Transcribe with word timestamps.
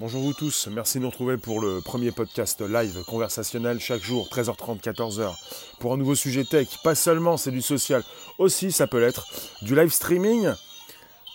Bonjour 0.00 0.22
vous 0.22 0.32
tous, 0.32 0.66
merci 0.72 0.98
de 0.98 1.04
nous 1.04 1.10
retrouver 1.10 1.36
pour 1.36 1.60
le 1.60 1.80
premier 1.80 2.10
podcast 2.10 2.60
live 2.60 3.04
conversationnel 3.04 3.78
chaque 3.78 4.02
jour, 4.02 4.28
13h30, 4.28 4.80
14h, 4.80 5.32
pour 5.78 5.92
un 5.92 5.96
nouveau 5.96 6.16
sujet 6.16 6.42
tech. 6.42 6.66
Pas 6.82 6.96
seulement, 6.96 7.36
c'est 7.36 7.52
du 7.52 7.62
social, 7.62 8.02
aussi 8.38 8.72
ça 8.72 8.88
peut 8.88 8.98
l'être, 8.98 9.28
du 9.62 9.76
live 9.76 9.92
streaming, 9.92 10.50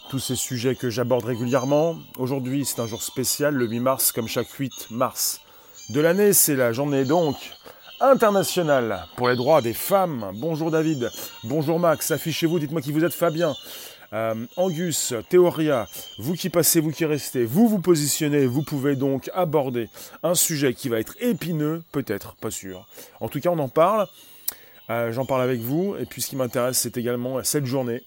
tous 0.09 0.19
ces 0.19 0.35
sujets 0.35 0.75
que 0.75 0.89
j'aborde 0.89 1.23
régulièrement. 1.23 1.95
Aujourd'hui, 2.17 2.65
c'est 2.65 2.81
un 2.81 2.85
jour 2.85 3.01
spécial, 3.01 3.55
le 3.55 3.65
8 3.65 3.79
mars, 3.79 4.11
comme 4.11 4.27
chaque 4.27 4.51
8 4.51 4.91
mars 4.91 5.39
de 5.91 6.01
l'année, 6.01 6.33
c'est 6.33 6.57
la 6.57 6.73
journée 6.73 7.05
donc 7.05 7.37
internationale 8.01 9.05
pour 9.15 9.29
les 9.29 9.37
droits 9.37 9.61
des 9.61 9.73
femmes. 9.73 10.31
Bonjour 10.35 10.69
David, 10.69 11.09
bonjour 11.45 11.79
Max, 11.79 12.11
affichez-vous, 12.11 12.59
dites-moi 12.59 12.81
qui 12.81 12.91
vous 12.91 13.05
êtes 13.05 13.13
Fabien. 13.13 13.55
Euh, 14.13 14.33
Angus, 14.57 15.13
Théoria, 15.29 15.87
vous 16.17 16.33
qui 16.33 16.49
passez, 16.49 16.79
vous 16.79 16.91
qui 16.91 17.05
restez, 17.05 17.45
vous 17.45 17.67
vous 17.67 17.79
positionnez, 17.79 18.45
vous 18.47 18.63
pouvez 18.63 18.95
donc 18.95 19.29
aborder 19.33 19.89
un 20.23 20.33
sujet 20.33 20.73
qui 20.73 20.89
va 20.89 20.99
être 20.99 21.15
épineux, 21.19 21.83
peut-être, 21.91 22.35
pas 22.35 22.49
sûr. 22.49 22.87
En 23.19 23.29
tout 23.29 23.39
cas, 23.39 23.49
on 23.49 23.59
en 23.59 23.69
parle. 23.69 24.07
Euh, 24.89 25.11
j'en 25.11 25.25
parle 25.25 25.41
avec 25.41 25.59
vous. 25.59 25.95
Et 25.99 26.05
puis 26.05 26.21
ce 26.21 26.29
qui 26.29 26.35
m'intéresse, 26.35 26.79
c'est 26.79 26.97
également 26.97 27.43
cette 27.43 27.65
journée. 27.65 28.03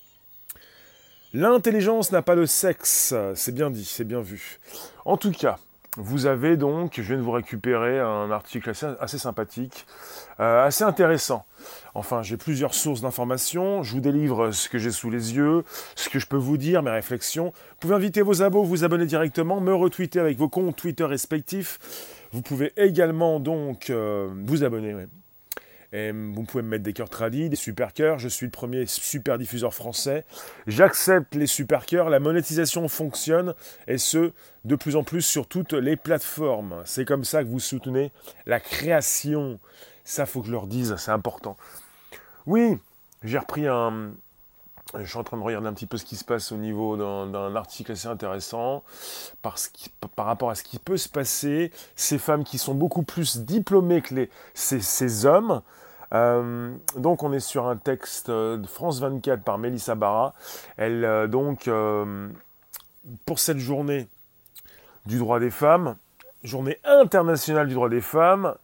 L'intelligence 1.32 2.12
n'a 2.12 2.22
pas 2.22 2.36
de 2.36 2.44
sexe. 2.44 3.14
C'est 3.34 3.54
bien 3.54 3.70
dit, 3.70 3.84
c'est 3.84 4.04
bien 4.04 4.20
vu. 4.20 4.58
En 5.04 5.16
tout 5.16 5.32
cas, 5.32 5.58
vous 5.96 6.26
avez 6.26 6.56
donc, 6.56 6.94
je 6.96 7.02
viens 7.02 7.16
de 7.16 7.22
vous 7.22 7.32
récupérer 7.32 8.00
un 8.00 8.30
article 8.30 8.72
assez, 8.98 9.18
sympathique, 9.18 9.86
euh, 10.40 10.64
assez 10.64 10.84
intéressant. 10.84 11.44
Enfin, 11.94 12.22
j'ai 12.22 12.36
plusieurs 12.36 12.74
sources 12.74 13.02
d'informations, 13.02 13.82
je 13.82 13.92
vous 13.92 14.00
délivre 14.00 14.50
ce 14.52 14.68
que 14.68 14.78
j'ai 14.78 14.90
sous 14.90 15.10
les 15.10 15.34
yeux, 15.34 15.62
ce 15.94 16.08
que 16.08 16.18
je 16.18 16.26
peux 16.26 16.36
vous 16.36 16.56
dire, 16.56 16.82
mes 16.82 16.90
réflexions. 16.90 17.46
Vous 17.46 17.76
pouvez 17.80 17.94
inviter 17.94 18.22
vos 18.22 18.42
abos, 18.42 18.64
vous 18.64 18.84
abonner 18.84 19.04
directement, 19.04 19.60
me 19.60 19.74
retweeter 19.74 20.18
avec 20.18 20.38
vos 20.38 20.48
comptes 20.48 20.76
Twitter 20.76 21.04
respectifs. 21.04 21.78
Vous 22.32 22.40
pouvez 22.40 22.72
également 22.78 23.40
donc 23.40 23.90
euh, 23.90 24.30
vous 24.46 24.64
abonner. 24.64 24.94
Et 25.92 26.10
vous 26.12 26.44
pouvez 26.44 26.62
me 26.62 26.68
mettre 26.68 26.84
des 26.84 26.94
cœurs 26.94 27.10
tradis, 27.10 27.50
des 27.50 27.56
super 27.56 27.92
cœurs. 27.92 28.18
Je 28.18 28.28
suis 28.28 28.46
le 28.46 28.50
premier 28.50 28.86
super 28.86 29.36
diffuseur 29.36 29.74
français. 29.74 30.24
J'accepte 30.66 31.34
les 31.34 31.46
super 31.46 31.84
cœurs. 31.84 32.08
La 32.08 32.18
monétisation 32.18 32.88
fonctionne 32.88 33.52
et 33.86 33.98
ce, 33.98 34.32
de 34.64 34.74
plus 34.74 34.96
en 34.96 35.04
plus 35.04 35.20
sur 35.20 35.46
toutes 35.46 35.74
les 35.74 35.96
plateformes. 35.96 36.80
C'est 36.86 37.04
comme 37.04 37.24
ça 37.24 37.42
que 37.42 37.48
vous 37.48 37.60
soutenez 37.60 38.10
la 38.46 38.58
création. 38.58 39.60
Ça, 40.04 40.24
faut 40.24 40.40
que 40.40 40.46
je 40.46 40.52
leur 40.52 40.66
dise, 40.66 40.96
c'est 40.96 41.10
important. 41.10 41.58
Oui, 42.46 42.78
j'ai 43.22 43.38
repris 43.38 43.66
un. 43.66 44.12
Je 44.98 45.04
suis 45.04 45.18
en 45.18 45.24
train 45.24 45.38
de 45.38 45.42
regarder 45.42 45.68
un 45.68 45.72
petit 45.72 45.86
peu 45.86 45.96
ce 45.96 46.04
qui 46.04 46.16
se 46.16 46.24
passe 46.24 46.52
au 46.52 46.56
niveau 46.56 46.96
d'un 46.96 47.56
article 47.56 47.92
assez 47.92 48.08
intéressant 48.08 48.82
par 49.40 50.26
rapport 50.26 50.50
à 50.50 50.54
ce 50.54 50.64
qui 50.64 50.78
peut 50.78 50.96
se 50.96 51.08
passer. 51.08 51.70
Ces 51.96 52.18
femmes 52.18 52.44
qui 52.44 52.58
sont 52.58 52.74
beaucoup 52.74 53.02
plus 53.02 53.38
diplômées 53.38 54.02
que 54.02 54.14
les, 54.14 54.30
ces, 54.54 54.80
ces 54.80 55.24
hommes, 55.24 55.62
euh, 56.12 56.74
donc 56.96 57.22
on 57.22 57.32
est 57.32 57.40
sur 57.40 57.66
un 57.66 57.76
texte 57.76 58.30
de 58.30 58.66
France 58.66 59.00
24 59.00 59.42
par 59.42 59.58
Mélissa 59.58 59.94
Barra. 59.94 60.34
Elle 60.76 61.04
euh, 61.04 61.26
donc 61.26 61.68
euh, 61.68 62.28
pour 63.24 63.38
cette 63.38 63.58
journée 63.58 64.08
du 65.06 65.18
droit 65.18 65.40
des 65.40 65.50
femmes, 65.50 65.96
journée 66.44 66.78
internationale 66.84 67.66
du 67.68 67.74
droit 67.74 67.88
des 67.88 68.00
femmes, 68.00 68.54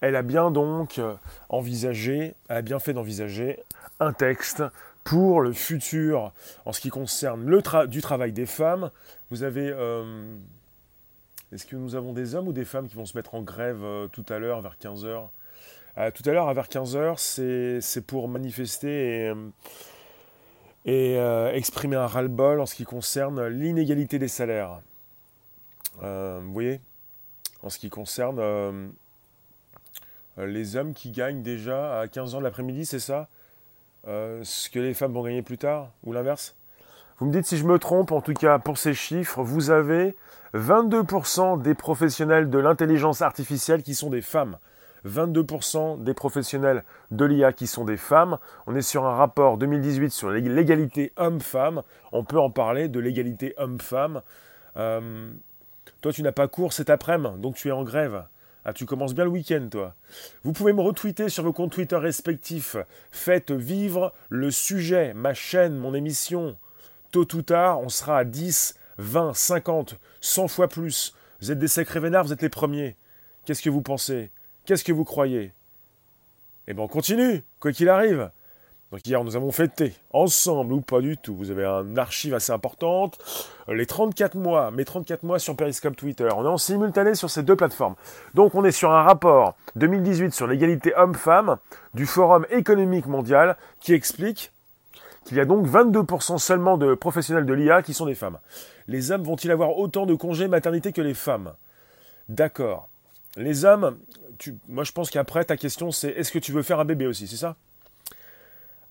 elle 0.00 0.16
a 0.16 0.22
bien 0.22 0.50
donc 0.50 1.00
envisagé, 1.48 2.34
elle 2.48 2.56
a 2.56 2.62
bien 2.62 2.78
fait 2.78 2.92
d'envisager 2.92 3.58
un 4.00 4.12
texte 4.12 4.62
pour 5.04 5.40
le 5.40 5.52
futur 5.52 6.32
en 6.64 6.72
ce 6.72 6.80
qui 6.80 6.90
concerne 6.90 7.44
le 7.44 7.86
du 7.86 8.00
travail 8.00 8.32
des 8.32 8.46
femmes. 8.46 8.90
Vous 9.30 9.42
avez 9.42 9.68
est-ce 11.52 11.64
que 11.64 11.76
nous 11.76 11.94
avons 11.94 12.12
des 12.12 12.34
hommes 12.34 12.48
ou 12.48 12.52
des 12.52 12.64
femmes 12.64 12.88
qui 12.88 12.94
vont 12.94 13.06
se 13.06 13.16
mettre 13.16 13.34
en 13.34 13.42
grève 13.42 13.82
tout 14.12 14.26
à 14.28 14.38
l'heure 14.38 14.60
vers 14.60 14.76
15h 14.80 15.28
euh, 15.98 16.12
tout 16.12 16.22
à 16.28 16.32
l'heure, 16.32 16.52
vers 16.54 16.68
15h, 16.68 17.80
c'est 17.80 18.06
pour 18.06 18.28
manifester 18.28 19.32
et, 20.84 21.16
euh, 21.18 21.52
exprimer 21.52 21.96
un 21.96 22.06
ras-le-bol 22.06 22.60
en 22.60 22.66
ce 22.66 22.76
qui 22.76 22.84
concerne 22.84 23.48
l'inégalité 23.48 24.20
des 24.20 24.28
salaires. 24.28 24.80
Euh, 26.04 26.40
vous 26.42 26.52
voyez? 26.52 26.80
En 27.64 27.70
ce 27.70 27.80
qui 27.80 27.90
concerne 27.90 28.92
les 30.38 30.76
hommes 30.76 30.94
qui 30.94 31.10
gagnent 31.10 31.42
déjà 31.42 32.00
à 32.00 32.08
15 32.08 32.34
ans 32.34 32.38
de 32.38 32.44
l'après-midi, 32.44 32.86
c'est 32.86 33.00
ça? 33.00 33.28
Ce 34.04 34.70
que 34.70 34.78
les 34.78 34.94
femmes 34.94 35.12
vont 35.12 35.22
gagner 35.22 35.42
plus 35.42 35.58
tard 35.58 35.90
Ou 36.04 36.12
l'inverse? 36.12 36.54
Vous 37.18 37.26
me 37.26 37.32
dites 37.32 37.46
si 37.46 37.56
je 37.56 37.64
me 37.64 37.78
trompe, 37.78 38.12
en 38.12 38.20
tout 38.20 38.32
cas 38.32 38.58
pour 38.58 38.78
ces 38.78 38.94
chiffres, 38.94 39.42
vous 39.42 39.70
avez 39.70 40.14
22% 40.54 41.60
des 41.60 41.74
professionnels 41.74 42.48
de 42.48 42.58
l'intelligence 42.58 43.22
artificielle 43.22 43.82
qui 43.82 43.94
sont 43.94 44.08
des 44.08 44.22
femmes. 44.22 44.58
22% 45.06 46.02
des 46.02 46.14
professionnels 46.14 46.84
de 47.10 47.24
l'IA 47.24 47.52
qui 47.52 47.66
sont 47.66 47.84
des 47.84 47.96
femmes. 47.96 48.38
On 48.66 48.74
est 48.74 48.82
sur 48.82 49.04
un 49.06 49.14
rapport 49.14 49.58
2018 49.58 50.10
sur 50.10 50.30
l'égalité 50.30 51.12
homme-femme. 51.16 51.82
On 52.12 52.24
peut 52.24 52.38
en 52.38 52.50
parler 52.50 52.88
de 52.88 53.00
l'égalité 53.00 53.54
homme-femme. 53.58 54.22
Euh, 54.76 55.30
toi, 56.00 56.12
tu 56.12 56.22
n'as 56.22 56.32
pas 56.32 56.48
cours 56.48 56.72
cet 56.72 56.90
après-midi, 56.90 57.38
donc 57.38 57.56
tu 57.56 57.68
es 57.68 57.72
en 57.72 57.84
grève. 57.84 58.24
Ah, 58.68 58.74
tu 58.74 58.84
commences 58.84 59.14
bien 59.14 59.24
le 59.24 59.30
week-end, 59.30 59.66
toi. 59.70 59.94
Vous 60.44 60.52
pouvez 60.52 60.74
me 60.74 60.82
retweeter 60.82 61.30
sur 61.30 61.42
vos 61.42 61.54
comptes 61.54 61.72
Twitter 61.72 61.96
respectifs. 61.96 62.76
Faites 63.10 63.50
vivre 63.50 64.12
le 64.28 64.50
sujet, 64.50 65.14
ma 65.14 65.32
chaîne, 65.32 65.74
mon 65.74 65.94
émission. 65.94 66.54
Tôt 67.10 67.34
ou 67.34 67.40
tard, 67.40 67.80
on 67.80 67.88
sera 67.88 68.18
à 68.18 68.24
10, 68.24 68.74
20, 68.98 69.32
50, 69.32 69.96
100 70.20 70.48
fois 70.48 70.68
plus. 70.68 71.14
Vous 71.40 71.50
êtes 71.50 71.58
des 71.58 71.66
sacrés 71.66 72.00
vénards, 72.00 72.24
vous 72.24 72.34
êtes 72.34 72.42
les 72.42 72.50
premiers. 72.50 72.94
Qu'est-ce 73.46 73.62
que 73.62 73.70
vous 73.70 73.80
pensez? 73.80 74.30
Qu'est-ce 74.66 74.84
que 74.84 74.92
vous 74.92 75.06
croyez? 75.06 75.54
Eh 76.66 76.74
bien, 76.74 76.84
on 76.84 76.88
continue, 76.88 77.42
quoi 77.60 77.72
qu'il 77.72 77.88
arrive. 77.88 78.30
Donc 78.90 79.06
hier, 79.06 79.22
nous 79.22 79.36
avons 79.36 79.52
fêté, 79.52 79.94
ensemble 80.12 80.72
ou 80.72 80.80
pas 80.80 81.02
du 81.02 81.18
tout. 81.18 81.36
Vous 81.36 81.50
avez 81.50 81.66
un 81.66 81.98
archive 81.98 82.32
assez 82.32 82.52
importante. 82.52 83.18
Les 83.68 83.84
34 83.84 84.34
mois, 84.34 84.70
mes 84.70 84.86
34 84.86 85.24
mois 85.24 85.38
sur 85.38 85.56
Periscope 85.56 85.94
Twitter. 85.94 86.26
On 86.34 86.44
est 86.44 86.48
en 86.48 86.56
simultané 86.56 87.14
sur 87.14 87.28
ces 87.28 87.42
deux 87.42 87.56
plateformes. 87.56 87.96
Donc 88.32 88.54
on 88.54 88.64
est 88.64 88.72
sur 88.72 88.90
un 88.90 89.02
rapport 89.02 89.56
2018 89.76 90.32
sur 90.32 90.46
l'égalité 90.46 90.94
homme-femme 90.96 91.58
du 91.92 92.06
Forum 92.06 92.46
économique 92.50 93.06
mondial 93.06 93.58
qui 93.80 93.92
explique 93.92 94.52
qu'il 95.26 95.36
y 95.36 95.40
a 95.40 95.44
donc 95.44 95.66
22% 95.66 96.38
seulement 96.38 96.78
de 96.78 96.94
professionnels 96.94 97.44
de 97.44 97.52
l'IA 97.52 97.82
qui 97.82 97.92
sont 97.92 98.06
des 98.06 98.14
femmes. 98.14 98.38
Les 98.86 99.10
hommes 99.10 99.22
vont-ils 99.22 99.50
avoir 99.50 99.76
autant 99.76 100.06
de 100.06 100.14
congés 100.14 100.48
maternité 100.48 100.92
que 100.92 101.02
les 101.02 101.12
femmes? 101.12 101.52
D'accord. 102.30 102.88
Les 103.36 103.66
hommes, 103.66 103.98
moi 104.66 104.84
je 104.84 104.92
pense 104.92 105.10
qu'après 105.10 105.44
ta 105.44 105.58
question 105.58 105.90
c'est 105.90 106.08
est-ce 106.08 106.32
que 106.32 106.38
tu 106.38 106.52
veux 106.52 106.62
faire 106.62 106.80
un 106.80 106.86
bébé 106.86 107.06
aussi, 107.06 107.26
c'est 107.26 107.36
ça? 107.36 107.56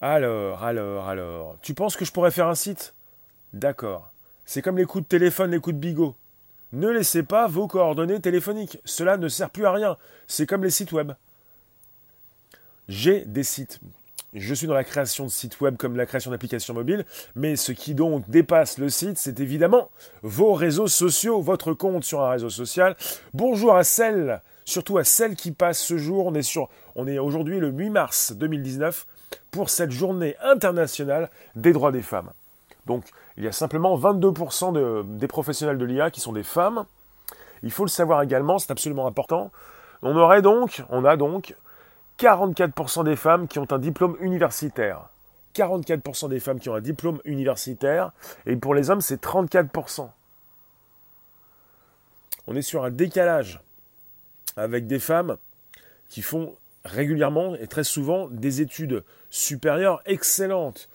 Alors, 0.02 0.64
alors, 0.64 1.08
alors. 1.08 1.58
Tu 1.62 1.74
penses 1.74 1.96
que 1.96 2.06
je 2.06 2.12
pourrais 2.12 2.32
faire 2.32 2.48
un 2.48 2.56
site? 2.56 2.94
D'accord. 3.54 4.12
C'est 4.46 4.62
comme 4.62 4.78
les 4.78 4.86
coups 4.86 5.04
de 5.04 5.08
téléphone, 5.08 5.52
les 5.52 5.60
coups 5.60 5.76
de 5.76 5.80
bigot. 5.80 6.16
Ne 6.74 6.90
laissez 6.90 7.24
pas 7.24 7.48
vos 7.48 7.68
coordonnées 7.68 8.20
téléphoniques. 8.20 8.80
Cela 8.86 9.18
ne 9.18 9.28
sert 9.28 9.50
plus 9.50 9.66
à 9.66 9.72
rien. 9.72 9.98
C'est 10.28 10.46
comme 10.46 10.64
les 10.64 10.70
sites 10.70 10.92
web. 10.92 11.14
J'ai 12.88 13.26
des 13.26 13.44
sites. 13.44 13.80
Je 14.34 14.54
suis 14.54 14.68
dans 14.68 14.74
la 14.74 14.84
création 14.84 15.26
de 15.26 15.32
sites 15.32 15.60
web 15.62 15.78
comme 15.78 15.96
la 15.96 16.06
création 16.06 16.32
d'applications 16.32 16.74
mobiles, 16.74 17.06
mais 17.36 17.56
ce 17.56 17.72
qui 17.72 17.96
donc 17.96 18.30
dépasse 18.30 18.78
le 18.78 18.90
site, 18.90 19.18
c'est 19.18 19.40
évidemment 19.40 19.90
vos 20.22 20.54
réseaux 20.54 20.88
sociaux, 20.88 21.42
votre 21.42 21.74
compte 21.74 22.04
sur 22.04 22.22
un 22.22 22.30
réseau 22.30 22.50
social. 22.50 22.96
Bonjour 23.34 23.76
à 23.76 23.84
celles 23.84 24.42
surtout 24.68 24.98
à 24.98 25.04
celles 25.04 25.36
qui 25.36 25.52
passent 25.52 25.82
ce 25.82 25.98
jour. 25.98 26.32
On 26.96 27.08
est, 27.08 27.20
aujourd'hui 27.20 27.60
le 27.60 27.70
8 27.70 27.90
mars 27.90 28.34
2019 28.34 29.08
pour 29.52 29.70
cette 29.70 29.92
journée 29.92 30.36
internationale 30.42 31.30
des 31.56 31.74
droits 31.74 31.92
des 31.92 32.02
femmes. 32.02 32.32
Donc, 32.86 33.06
il 33.38 33.44
y 33.44 33.48
a 33.48 33.52
simplement 33.52 33.98
22% 33.98 35.18
des 35.18 35.28
professionnels 35.28 35.78
de 35.78 35.86
l'IA 35.86 36.10
qui 36.12 36.22
sont 36.22 36.34
des 36.34 36.44
femmes. 36.44 36.86
Il 37.64 37.72
faut 37.72 37.84
le 37.84 37.90
savoir 37.90 38.22
également, 38.22 38.60
c'est 38.60 38.72
absolument 38.72 39.08
important. 39.08 39.52
On 40.02 40.16
aurait 40.16 40.42
donc, 40.42 40.84
on 40.90 41.04
a 41.06 41.18
donc 41.18 41.56
44% 42.20 43.04
des 43.04 43.16
femmes 43.16 43.48
qui 43.48 43.60
ont 43.60 43.68
un 43.72 43.80
diplôme 43.80 44.16
universitaire. 44.20 45.10
44% 45.56 46.30
des 46.30 46.40
femmes 46.40 46.60
qui 46.60 46.70
ont 46.70 46.76
un 46.76 46.82
diplôme 46.82 47.20
universitaire, 47.26 48.12
et 48.46 48.56
pour 48.56 48.76
les 48.76 48.90
hommes, 48.90 49.02
c'est 49.02 49.22
34%. 49.22 50.08
On 52.46 52.56
est 52.56 52.62
sur 52.62 52.84
un 52.84 52.92
décalage 52.92 53.60
avec 54.56 54.88
des 54.88 55.00
femmes 55.00 55.38
qui 56.10 56.22
font 56.22 56.56
régulièrement 56.88 57.56
et 57.56 57.68
très 57.68 57.84
souvent 57.84 58.28
des 58.30 58.62
études 58.62 59.04
supérieures 59.30 60.02
excellentes. 60.06 60.90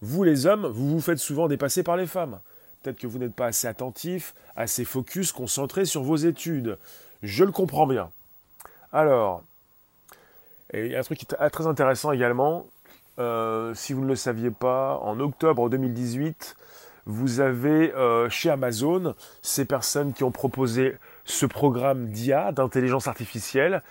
Vous 0.00 0.22
les 0.22 0.46
hommes, 0.46 0.66
vous 0.66 0.90
vous 0.90 1.00
faites 1.00 1.18
souvent 1.18 1.48
dépasser 1.48 1.82
par 1.82 1.96
les 1.96 2.06
femmes. 2.06 2.40
Peut-être 2.82 2.98
que 2.98 3.06
vous 3.06 3.18
n'êtes 3.18 3.34
pas 3.34 3.46
assez 3.46 3.66
attentif, 3.66 4.34
assez 4.54 4.84
focus, 4.84 5.32
concentré 5.32 5.84
sur 5.84 6.02
vos 6.02 6.16
études. 6.16 6.78
Je 7.22 7.44
le 7.44 7.50
comprends 7.50 7.86
bien. 7.86 8.10
Alors, 8.92 9.42
il 10.72 10.86
y 10.86 10.96
a 10.96 11.00
un 11.00 11.02
truc 11.02 11.18
qui 11.18 11.26
est 11.26 11.50
très 11.50 11.66
intéressant 11.66 12.12
également. 12.12 12.66
Euh, 13.18 13.74
si 13.74 13.92
vous 13.92 14.02
ne 14.02 14.08
le 14.08 14.16
saviez 14.16 14.50
pas, 14.50 14.98
en 15.02 15.18
octobre 15.18 15.68
2018, 15.68 16.56
vous 17.06 17.40
avez 17.40 17.92
euh, 17.94 18.28
chez 18.28 18.50
Amazon 18.50 19.14
ces 19.42 19.64
personnes 19.64 20.12
qui 20.12 20.22
ont 20.24 20.30
proposé 20.30 20.96
ce 21.24 21.46
programme 21.46 22.10
d'IA, 22.10 22.52
d'intelligence 22.52 23.08
artificielle, 23.08 23.82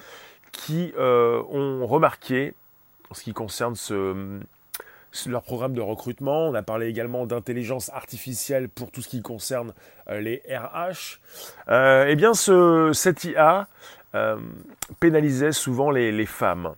qui 0.58 0.92
euh, 0.98 1.42
ont 1.52 1.86
remarqué, 1.86 2.54
en 3.10 3.14
ce 3.14 3.24
qui 3.24 3.34
concerne 3.34 3.76
ce, 3.76 4.40
leur 5.28 5.44
programme 5.44 5.74
de 5.74 5.82
recrutement, 5.82 6.48
on 6.48 6.54
a 6.54 6.64
parlé 6.64 6.88
également 6.88 7.26
d'intelligence 7.26 7.90
artificielle 7.94 8.68
pour 8.68 8.92
tout 8.92 9.02
ce 9.02 9.08
qui 9.08 9.22
concerne 9.22 9.74
euh, 10.10 10.20
les 10.20 10.42
RH, 10.50 11.20
eh 11.70 12.16
bien 12.16 12.34
ce, 12.34 12.92
cette 12.94 13.24
IA 13.24 13.68
pénalisait 15.00 15.52
souvent 15.52 15.92
les, 15.92 16.26
femmes 16.26 16.74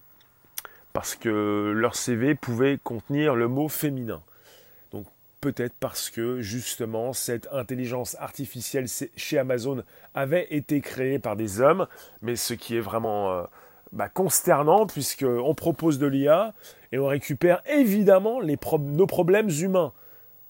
parce 0.92 1.16
que 1.16 1.72
leur 1.74 1.96
CV 1.96 2.36
pouvait 2.36 2.78
contenir 2.84 3.34
le 3.34 3.48
mot 3.48 3.70
féminin. 3.70 4.22
Peut-être 5.42 5.76
parce 5.80 6.10
que 6.10 6.42
justement 6.42 7.14
cette 7.14 7.48
intelligence 7.54 8.18
artificielle 8.20 8.88
chez 9.16 9.38
Amazon 9.38 9.84
avait 10.14 10.48
été 10.50 10.82
créée 10.82 11.18
par 11.18 11.38
des 11.38 11.62
hommes, 11.62 11.88
mais 12.22 12.36
ce 12.36 12.54
qui 12.54 12.76
est 12.76 12.82
vraiment 12.82 13.32
euh, 13.32 13.44
bah, 13.92 14.10
consternant 14.10 14.86
puisqu'on 14.86 15.54
propose 15.56 16.00
de 16.00 16.08
l'IA 16.08 16.54
et 16.92 17.00
on 17.00 17.08
récupère 17.08 17.62
évidemment 17.68 18.40
les 18.40 18.58
nos 18.80 19.08
problèmes 19.08 19.50
humains. 19.50 19.94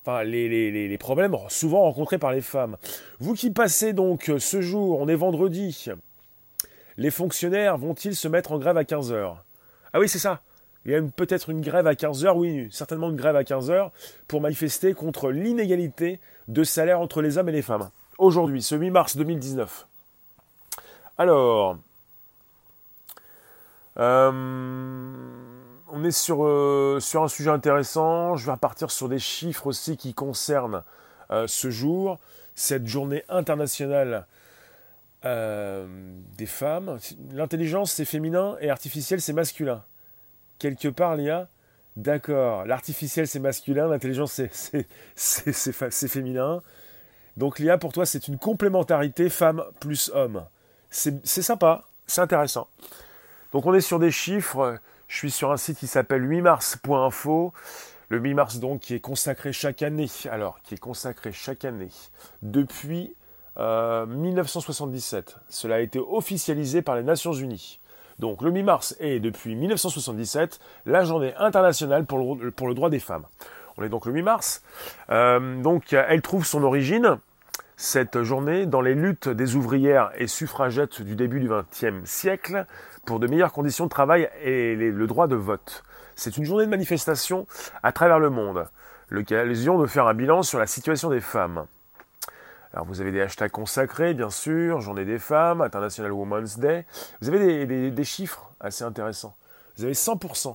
Enfin, 0.03 0.23
les, 0.23 0.97
problèmes 0.97 1.35
souvent 1.49 1.81
rencontrés 1.83 2.17
par 2.17 2.31
les 2.31 2.41
femmes. 2.41 2.77
Vous 3.19 3.33
qui 3.33 3.51
passez 3.51 3.93
donc 3.93 4.31
ce 4.37 4.61
jour, 4.61 4.99
on 4.99 5.07
est 5.07 5.15
vendredi, 5.15 5.89
les 6.99 7.11
fonctionnaires 7.11 7.77
vont-ils 7.77 8.15
se 8.15 8.27
mettre 8.27 8.51
en 8.51 8.59
grève 8.59 8.77
à 8.77 8.83
15h 8.83 9.35
Ah 9.93 9.99
oui, 9.99 10.09
c'est 10.09 10.19
ça. 10.19 10.41
Il 10.85 10.91
y 10.91 10.95
a 10.95 11.01
peut-être 11.01 11.49
une 11.49 11.61
grève 11.61 11.87
à 11.87 11.93
15h, 11.93 12.33
oui, 12.35 12.67
certainement 12.71 13.09
une 13.09 13.15
grève 13.15 13.35
à 13.35 13.43
15h, 13.43 13.91
pour 14.27 14.41
manifester 14.41 14.93
contre 14.93 15.31
l'inégalité 15.31 16.19
de 16.47 16.63
salaire 16.63 16.99
entre 16.99 17.21
les 17.21 17.37
hommes 17.37 17.49
et 17.49 17.53
les 17.53 17.61
femmes. 17.61 17.89
Aujourd'hui, 18.17 18.61
ce 18.61 18.75
8 18.75 18.89
mars 18.89 19.15
2019. 19.15 19.87
Alors, 21.17 21.71
euh, 21.71 21.75
on 23.99 26.03
est 26.03 26.11
sur, 26.11 26.45
euh, 26.45 26.99
sur 26.99 27.23
un 27.23 27.27
sujet 27.27 27.49
intéressant. 27.49 28.35
Je 28.35 28.45
vais 28.45 28.51
repartir 28.51 28.91
sur 28.91 29.09
des 29.09 29.19
chiffres 29.19 29.67
aussi 29.67 29.97
qui 29.97 30.13
concernent 30.13 30.83
euh, 31.31 31.47
ce 31.47 31.69
jour, 31.69 32.19
cette 32.55 32.87
journée 32.87 33.23
internationale 33.29 34.25
des 35.21 36.45
femmes. 36.45 36.97
L'intelligence, 37.33 37.91
c'est 37.91 38.05
féminin 38.05 38.55
et 38.61 38.69
artificiel, 38.69 39.19
c'est 39.19 39.33
masculin 39.33 39.83
quelque 40.59 40.89
part, 40.89 41.15
l'IA, 41.15 41.47
d'accord, 41.97 42.65
l'artificiel 42.65 43.27
c'est 43.27 43.39
masculin, 43.39 43.87
l'intelligence 43.87 44.41
c'est 45.15 46.07
féminin. 46.07 46.61
Donc 47.37 47.57
l'IA 47.57 47.77
pour 47.77 47.93
toi 47.93 48.05
c'est 48.05 48.27
une 48.27 48.37
complémentarité 48.37 49.29
femme 49.29 49.63
plus 49.79 50.11
homme. 50.13 50.45
C'est 50.91 51.23
sympa, 51.25 51.85
c'est 52.05 52.21
intéressant. 52.21 52.67
Donc 53.51 53.65
on 53.65 53.73
est 53.73 53.81
sur 53.81 53.99
des 53.99 54.11
chiffres, 54.11 54.79
je 55.07 55.17
suis 55.17 55.31
sur 55.31 55.51
un 55.51 55.57
site 55.57 55.79
qui 55.79 55.87
s'appelle 55.87 56.27
8mars.info. 56.27 57.53
Le 58.09 58.17
8 58.17 58.33
mars 58.33 58.57
donc 58.57 58.81
qui 58.81 58.95
est 58.95 58.99
consacré 58.99 59.53
chaque 59.53 59.83
année, 59.83 60.07
alors 60.31 60.61
qui 60.63 60.73
est 60.73 60.79
consacré 60.79 61.31
chaque 61.31 61.63
année 61.63 61.91
depuis 62.41 63.15
1977. 63.57 65.35
Euh, 65.37 65.41
Cela 65.49 65.75
a 65.75 65.79
été 65.79 65.99
officialisé 65.99 66.81
par 66.81 66.95
les 66.95 67.03
Nations 67.03 67.33
Unies. 67.33 67.79
Donc 68.17 68.41
le 68.41 68.51
8 68.51 68.63
mars 68.63 68.95
est 68.99 69.19
depuis 69.19 69.55
1977 69.55 70.59
la 70.85 71.03
journée 71.03 71.33
internationale 71.37 72.05
pour 72.05 72.35
le, 72.35 72.73
droit 72.73 72.89
des 72.89 72.99
femmes. 72.99 73.25
On 73.77 73.83
est 73.83 73.89
donc 73.89 74.05
le 74.05 74.11
8 74.11 74.23
mars. 74.23 74.63
Euh, 75.11 75.61
donc 75.61 75.93
elle 75.93 76.21
trouve 76.21 76.45
son 76.45 76.63
origine, 76.63 77.19
cette 77.81 78.23
journée, 78.23 78.65
dans 78.65 78.81
les 78.81 78.93
luttes 78.93 79.29
des 79.29 79.55
ouvrières 79.55 80.11
et 80.17 80.27
suffragettes 80.27 81.01
du 81.01 81.15
début 81.15 81.39
du 81.39 81.47
XXe 81.47 82.03
siècle 82.03 82.65
pour 83.05 83.21
de 83.21 83.27
meilleures 83.27 83.53
conditions 83.53 83.85
de 83.85 83.89
travail 83.89 84.29
et 84.43 84.75
le 84.75 85.07
droit 85.07 85.27
de 85.27 85.37
vote. 85.37 85.85
C'est 86.13 86.35
une 86.35 86.43
journée 86.43 86.65
de 86.65 86.69
manifestation 86.69 87.47
à 87.81 87.93
travers 87.93 88.19
le 88.19 88.29
monde, 88.29 88.67
l'occasion 89.07 89.79
de 89.79 89.87
faire 89.87 90.07
un 90.07 90.13
bilan 90.13 90.43
sur 90.43 90.59
la 90.59 90.67
situation 90.67 91.09
des 91.09 91.21
femmes. 91.21 91.67
Alors 92.73 92.85
vous 92.85 92.99
avez 92.99 93.13
des 93.13 93.21
hashtags 93.21 93.49
consacrés, 93.49 94.13
bien 94.13 94.29
sûr, 94.29 94.81
Journée 94.81 95.05
des 95.05 95.17
femmes, 95.17 95.61
International 95.61 96.11
Women's 96.11 96.59
Day. 96.59 96.85
Vous 97.21 97.29
avez 97.29 97.65
des, 97.65 98.03
chiffres 98.03 98.51
assez 98.59 98.83
intéressants. 98.83 99.37
Vous 99.77 99.85
avez 99.85 99.93
100%, 99.93 100.49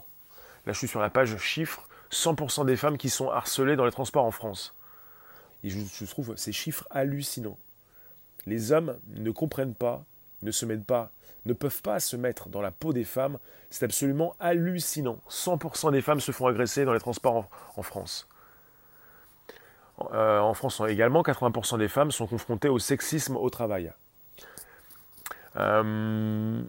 là 0.67 0.73
je 0.75 0.79
suis 0.79 0.89
sur 0.89 1.01
la 1.01 1.09
page 1.09 1.39
chiffres, 1.39 1.89
100% 2.13 2.67
des 2.67 2.77
femmes 2.77 2.99
qui 2.99 3.09
sont 3.09 3.31
harcelées 3.31 3.77
dans 3.77 3.87
les 3.87 3.93
transports 3.93 4.27
en 4.27 4.31
France. 4.31 4.75
Et 5.65 5.71
je, 5.71 6.05
trouve 6.05 6.37
ces 6.37 6.53
chiffres 6.53 6.87
hallucinants. 6.91 7.59
Les 8.47 8.71
hommes 8.71 8.99
ne 9.17 9.31
comprennent 9.31 9.75
pas, 9.75 10.05
ne 10.43 10.51
se 10.51 10.67
mettent 10.67 10.85
pas, 10.85 11.11
ne 11.47 11.55
peuvent 11.55 11.81
pas 11.81 12.01
se 12.01 12.17
mettre 12.17 12.51
dans 12.51 12.61
la 12.61 12.71
peau 12.71 12.93
des 12.93 13.05
femmes. 13.05 13.39
C'est 13.71 13.85
absolument 13.85 14.37
hallucinant. 14.39 15.19
100% 15.31 15.91
des 15.91 16.03
femmes 16.03 16.21
se 16.21 16.33
font 16.33 16.47
agresser 16.47 16.85
dans 16.85 16.93
les 16.93 17.01
transports 17.01 17.49
en 17.77 17.83
France. 17.83 18.29
Euh, 20.13 20.39
en 20.41 20.53
France 20.55 20.83
également, 20.87 21.23
80% 21.23 21.79
des 21.79 21.89
femmes 21.89 22.11
sont 22.11 22.27
confrontées 22.27 22.69
au 22.69 22.79
sexisme 22.79 23.37
au 23.37 23.49
travail. 23.49 23.91
Euh, 25.57 26.63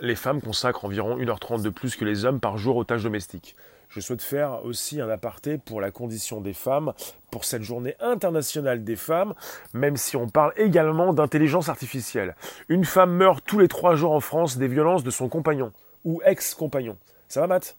les 0.00 0.16
femmes 0.16 0.40
consacrent 0.40 0.84
environ 0.84 1.18
1h30 1.18 1.62
de 1.62 1.70
plus 1.70 1.96
que 1.96 2.04
les 2.04 2.24
hommes 2.24 2.40
par 2.40 2.58
jour 2.58 2.76
aux 2.76 2.84
tâches 2.84 3.02
domestiques. 3.02 3.56
Je 3.90 3.98
souhaite 3.98 4.22
faire 4.22 4.64
aussi 4.64 5.00
un 5.00 5.08
aparté 5.08 5.58
pour 5.58 5.80
la 5.80 5.90
condition 5.90 6.40
des 6.40 6.52
femmes, 6.52 6.92
pour 7.32 7.44
cette 7.44 7.62
journée 7.62 7.96
internationale 7.98 8.84
des 8.84 8.94
femmes, 8.94 9.34
même 9.74 9.96
si 9.96 10.16
on 10.16 10.28
parle 10.28 10.52
également 10.56 11.12
d'intelligence 11.12 11.68
artificielle. 11.68 12.36
Une 12.68 12.84
femme 12.84 13.10
meurt 13.10 13.44
tous 13.44 13.58
les 13.58 13.66
trois 13.66 13.96
jours 13.96 14.12
en 14.12 14.20
France 14.20 14.58
des 14.58 14.68
violences 14.68 15.02
de 15.02 15.10
son 15.10 15.28
compagnon 15.28 15.72
ou 16.04 16.22
ex-compagnon. 16.24 16.96
Ça 17.26 17.40
va, 17.40 17.48
Matt? 17.48 17.76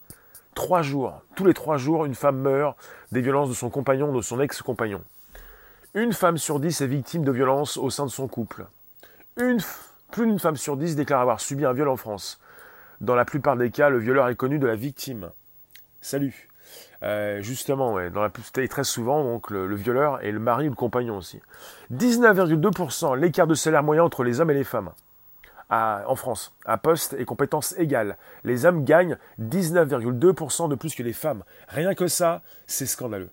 Trois 0.54 0.82
jours. 0.82 1.22
Tous 1.34 1.46
les 1.46 1.54
trois 1.54 1.78
jours, 1.78 2.04
une 2.04 2.14
femme 2.14 2.40
meurt 2.40 2.76
des 3.10 3.22
violences 3.22 3.48
de 3.48 3.54
son 3.54 3.70
compagnon 3.70 4.10
ou 4.10 4.16
de 4.16 4.20
son 4.20 4.38
ex-compagnon. 4.38 5.02
Une 5.94 6.12
femme 6.12 6.36
sur 6.36 6.60
dix 6.60 6.82
est 6.82 6.86
victime 6.86 7.24
de 7.24 7.32
violences 7.32 7.78
au 7.78 7.88
sein 7.88 8.04
de 8.04 8.10
son 8.10 8.28
couple. 8.28 8.66
Plus 9.34 10.26
d'une 10.26 10.38
femme 10.38 10.56
sur 10.56 10.76
dix 10.76 10.94
déclare 10.94 11.22
avoir 11.22 11.40
subi 11.40 11.64
un 11.64 11.72
viol 11.72 11.88
en 11.88 11.96
France. 11.96 12.38
Dans 13.00 13.14
la 13.14 13.24
plupart 13.24 13.56
des 13.56 13.70
cas, 13.70 13.88
le 13.88 13.98
violeur 13.98 14.28
est 14.28 14.36
connu 14.36 14.58
de 14.58 14.66
la 14.66 14.76
victime. 14.76 15.30
Salut. 16.02 16.48
Euh, 17.02 17.40
justement, 17.40 17.98
dans 18.10 18.22
la, 18.22 18.68
très 18.68 18.84
souvent, 18.84 19.24
donc, 19.24 19.50
le, 19.50 19.74
violeur 19.74 20.22
est 20.22 20.32
le 20.32 20.38
mari 20.38 20.66
ou 20.66 20.70
le 20.70 20.76
compagnon 20.76 21.16
aussi. 21.16 21.40
19,2% 21.92 23.18
l'écart 23.18 23.46
de 23.46 23.54
salaire 23.54 23.82
moyen 23.82 24.04
entre 24.04 24.24
les 24.24 24.40
hommes 24.40 24.50
et 24.50 24.54
les 24.54 24.64
femmes 24.64 24.90
en 25.72 26.16
France, 26.16 26.52
à 26.66 26.76
poste 26.76 27.14
et 27.18 27.24
compétences 27.24 27.74
égales. 27.78 28.18
Les 28.44 28.66
hommes 28.66 28.84
gagnent 28.84 29.16
19,2% 29.40 30.68
de 30.68 30.74
plus 30.74 30.94
que 30.94 31.02
les 31.02 31.14
femmes. 31.14 31.44
Rien 31.68 31.94
que 31.94 32.08
ça, 32.08 32.42
c'est 32.66 32.86
scandaleux. 32.86 33.30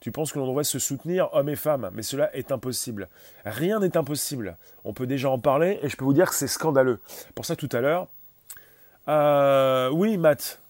Tu 0.00 0.12
penses 0.12 0.32
que 0.32 0.38
l'on 0.38 0.46
devrait 0.46 0.64
se 0.64 0.78
soutenir, 0.78 1.28
hommes 1.34 1.50
et 1.50 1.56
femmes, 1.56 1.90
mais 1.92 2.02
cela 2.02 2.34
est 2.34 2.52
impossible. 2.52 3.08
Rien 3.44 3.80
n'est 3.80 3.98
impossible. 3.98 4.56
On 4.84 4.94
peut 4.94 5.06
déjà 5.06 5.28
en 5.28 5.38
parler 5.38 5.78
et 5.82 5.90
je 5.90 5.96
peux 5.96 6.06
vous 6.06 6.14
dire 6.14 6.30
que 6.30 6.34
c'est 6.34 6.48
scandaleux. 6.48 7.00
Pour 7.34 7.44
ça, 7.44 7.54
tout 7.54 7.68
à 7.72 7.82
l'heure, 7.82 8.08
euh, 9.08 9.90
oui, 9.90 10.16
Matt. 10.16 10.62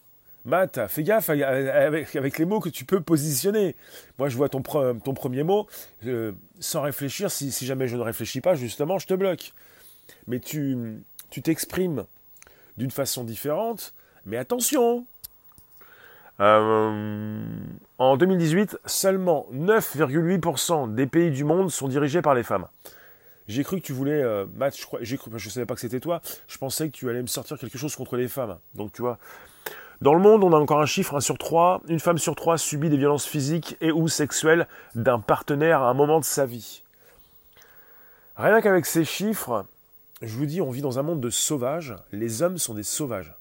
Matt, 0.44 0.80
fais 0.88 1.02
gaffe 1.02 1.30
avec, 1.30 2.38
les 2.38 2.44
mots 2.44 2.60
que 2.60 2.68
tu 2.68 2.84
peux 2.84 3.00
positionner. 3.00 3.76
Moi, 4.18 4.28
je 4.28 4.36
vois 4.36 4.48
ton, 4.48 4.62
premier 4.62 5.42
mot, 5.42 5.66
euh, 6.06 6.32
sans 6.60 6.82
réfléchir, 6.82 7.30
si, 7.30 7.50
jamais 7.64 7.88
je 7.88 7.96
ne 7.96 8.02
réfléchis 8.02 8.40
pas, 8.40 8.54
justement, 8.54 8.98
je 8.98 9.06
te 9.06 9.14
bloque 9.14 9.52
mais 10.26 10.40
tu 10.40 11.02
t'exprimes 11.42 12.04
d'une 12.76 12.90
façon 12.90 13.24
différente. 13.24 13.94
Mais 14.26 14.36
attention 14.36 15.06
euh, 16.40 17.46
En 17.98 18.16
2018, 18.16 18.78
seulement 18.86 19.46
9,8% 19.52 20.94
des 20.94 21.06
pays 21.06 21.30
du 21.30 21.44
monde 21.44 21.70
sont 21.70 21.88
dirigés 21.88 22.22
par 22.22 22.34
les 22.34 22.42
femmes. 22.42 22.66
J'ai 23.48 23.64
cru 23.64 23.80
que 23.80 23.86
tu 23.86 23.92
voulais, 23.92 24.22
euh, 24.22 24.46
Matt, 24.54 24.76
je 24.76 25.16
je 25.36 25.48
savais 25.48 25.66
pas 25.66 25.74
que 25.74 25.80
c'était 25.80 26.00
toi. 26.00 26.22
Je 26.46 26.58
pensais 26.58 26.88
que 26.88 26.92
tu 26.92 27.10
allais 27.10 27.22
me 27.22 27.26
sortir 27.26 27.58
quelque 27.58 27.78
chose 27.78 27.96
contre 27.96 28.16
les 28.16 28.28
femmes. 28.28 28.58
Donc 28.74 28.92
tu 28.92 29.02
vois, 29.02 29.18
dans 30.00 30.14
le 30.14 30.20
monde, 30.20 30.42
on 30.44 30.52
a 30.54 30.56
encore 30.56 30.80
un 30.80 30.86
chiffre, 30.86 31.14
un 31.14 31.20
sur 31.20 31.36
trois. 31.36 31.82
Une 31.86 32.00
femme 32.00 32.16
sur 32.16 32.34
trois 32.34 32.56
subit 32.56 32.88
des 32.88 32.96
violences 32.96 33.26
physiques 33.26 33.76
et 33.82 33.92
ou 33.92 34.08
sexuelles 34.08 34.66
d'un 34.94 35.20
partenaire 35.20 35.82
à 35.82 35.90
un 35.90 35.94
moment 35.94 36.20
de 36.20 36.24
sa 36.24 36.46
vie. 36.46 36.82
Rien 38.36 38.62
qu'avec 38.62 38.86
ces 38.86 39.04
chiffres, 39.04 39.66
je 40.22 40.34
vous 40.34 40.46
dis, 40.46 40.62
on 40.62 40.70
vit 40.70 40.80
dans 40.80 40.98
un 40.98 41.02
monde 41.02 41.20
de 41.20 41.28
sauvages. 41.28 41.94
Les 42.12 42.40
hommes 42.40 42.56
sont 42.56 42.72
des 42.72 42.82
sauvages. 42.82 43.34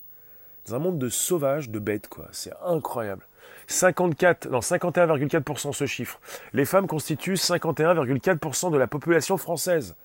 Dans 0.68 0.76
un 0.76 0.80
monde 0.80 1.00
de 1.00 1.08
sauvages, 1.08 1.70
de 1.70 1.80
bêtes, 1.80 2.10
quoi. 2.10 2.28
C'est 2.34 2.52
incroyable. 2.66 3.26
54, 3.68 4.50
non, 4.50 4.60
51,4% 4.60 5.72
ce 5.72 5.86
chiffre. 5.86 6.20
Les 6.52 6.66
femmes 6.66 6.88
constituent 6.88 7.36
51,4% 7.36 8.70
de 8.70 8.78
la 8.78 8.88
population 8.88 9.38
française. 9.38 9.96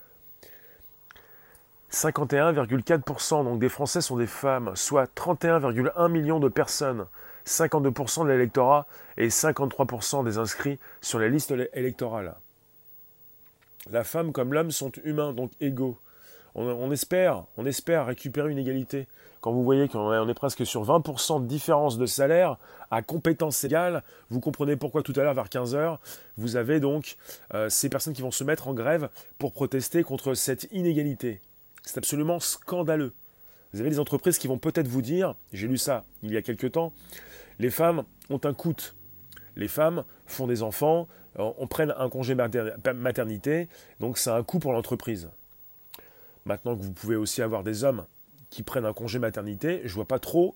51,4% 1.94 3.44
donc 3.44 3.60
des 3.60 3.68
Français 3.68 4.00
sont 4.00 4.16
des 4.16 4.26
femmes, 4.26 4.72
soit 4.74 5.08
31,1 5.14 6.10
millions 6.10 6.40
de 6.40 6.48
personnes. 6.48 7.06
52% 7.46 8.24
de 8.24 8.30
l'électorat 8.30 8.86
et 9.16 9.28
53% 9.28 10.24
des 10.24 10.38
inscrits 10.38 10.80
sur 11.00 11.20
les 11.20 11.30
listes 11.30 11.54
électorales. 11.72 12.34
La 13.90 14.02
femme 14.02 14.32
comme 14.32 14.52
l'homme 14.52 14.72
sont 14.72 14.90
humains, 15.04 15.32
donc 15.32 15.52
égaux. 15.60 15.98
On, 16.56 16.90
espère, 16.90 17.44
on 17.56 17.66
espère 17.66 18.06
récupérer 18.06 18.50
une 18.50 18.58
égalité. 18.58 19.06
Quand 19.40 19.52
vous 19.52 19.62
voyez 19.62 19.88
qu'on 19.88 20.28
est 20.28 20.34
presque 20.34 20.66
sur 20.66 20.84
20% 20.84 21.42
de 21.42 21.46
différence 21.46 21.98
de 21.98 22.06
salaire 22.06 22.56
à 22.90 23.02
compétences 23.02 23.62
égales, 23.62 24.02
vous 24.30 24.40
comprenez 24.40 24.74
pourquoi 24.76 25.02
tout 25.02 25.12
à 25.16 25.22
l'heure 25.22 25.34
vers 25.34 25.48
15h, 25.48 25.98
vous 26.38 26.56
avez 26.56 26.80
donc 26.80 27.16
euh, 27.52 27.68
ces 27.68 27.88
personnes 27.88 28.14
qui 28.14 28.22
vont 28.22 28.30
se 28.30 28.42
mettre 28.42 28.66
en 28.68 28.74
grève 28.74 29.10
pour 29.38 29.52
protester 29.52 30.02
contre 30.02 30.34
cette 30.34 30.66
inégalité. 30.72 31.40
C'est 31.84 31.98
absolument 31.98 32.40
scandaleux. 32.40 33.12
Vous 33.72 33.80
avez 33.80 33.90
des 33.90 34.00
entreprises 34.00 34.38
qui 34.38 34.46
vont 34.46 34.58
peut-être 34.58 34.88
vous 34.88 35.02
dire, 35.02 35.34
j'ai 35.52 35.68
lu 35.68 35.78
ça 35.78 36.04
il 36.22 36.32
y 36.32 36.36
a 36.36 36.42
quelque 36.42 36.66
temps, 36.66 36.92
les 37.58 37.70
femmes 37.70 38.04
ont 38.30 38.40
un 38.44 38.54
coût. 38.54 38.76
Les 39.56 39.68
femmes 39.68 40.04
font 40.26 40.46
des 40.46 40.62
enfants, 40.62 41.06
on 41.36 41.66
prenne 41.66 41.94
un 41.96 42.08
congé 42.08 42.34
maternité, 42.34 43.68
donc 44.00 44.18
c'est 44.18 44.30
un 44.30 44.42
coût 44.42 44.58
pour 44.58 44.72
l'entreprise. 44.72 45.28
Maintenant 46.44 46.76
que 46.76 46.82
vous 46.82 46.92
pouvez 46.92 47.16
aussi 47.16 47.42
avoir 47.42 47.62
des 47.62 47.84
hommes 47.84 48.04
qui 48.50 48.62
prennent 48.62 48.86
un 48.86 48.92
congé 48.92 49.18
maternité, 49.18 49.82
je 49.84 49.94
vois 49.94 50.06
pas 50.06 50.18
trop 50.18 50.54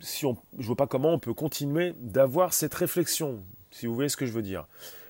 si 0.00 0.26
on, 0.26 0.36
je 0.58 0.66
vois 0.66 0.76
pas 0.76 0.86
comment 0.86 1.12
on 1.12 1.18
peut 1.18 1.34
continuer 1.34 1.94
d'avoir 2.00 2.52
cette 2.52 2.74
réflexion, 2.74 3.42
si 3.70 3.86
vous 3.86 3.94
voyez 3.94 4.08
ce 4.08 4.16
que 4.16 4.26
je 4.26 4.32
veux 4.32 4.42
dire. 4.42 4.66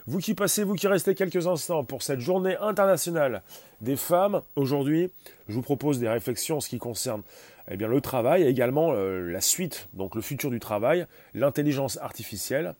Vous 0.08 0.20
qui 0.20 0.34
passez, 0.34 0.62
vous 0.62 0.74
qui 0.74 0.86
restez 0.86 1.16
quelques 1.16 1.48
instants 1.48 1.82
pour 1.82 2.02
cette 2.04 2.20
journée 2.20 2.56
internationale 2.58 3.42
des 3.80 3.96
femmes, 3.96 4.40
aujourd'hui, 4.54 5.10
je 5.48 5.54
vous 5.54 5.62
propose 5.62 5.98
des 5.98 6.08
réflexions 6.08 6.58
en 6.58 6.60
ce 6.60 6.68
qui 6.68 6.78
concerne 6.78 7.22
eh 7.68 7.76
bien, 7.76 7.88
le 7.88 8.00
travail 8.00 8.44
et 8.44 8.46
également 8.46 8.92
euh, 8.92 9.20
la 9.32 9.40
suite, 9.40 9.88
donc 9.94 10.14
le 10.14 10.20
futur 10.20 10.50
du 10.50 10.60
travail, 10.60 11.06
l'intelligence 11.34 11.96
artificielle. 11.96 12.76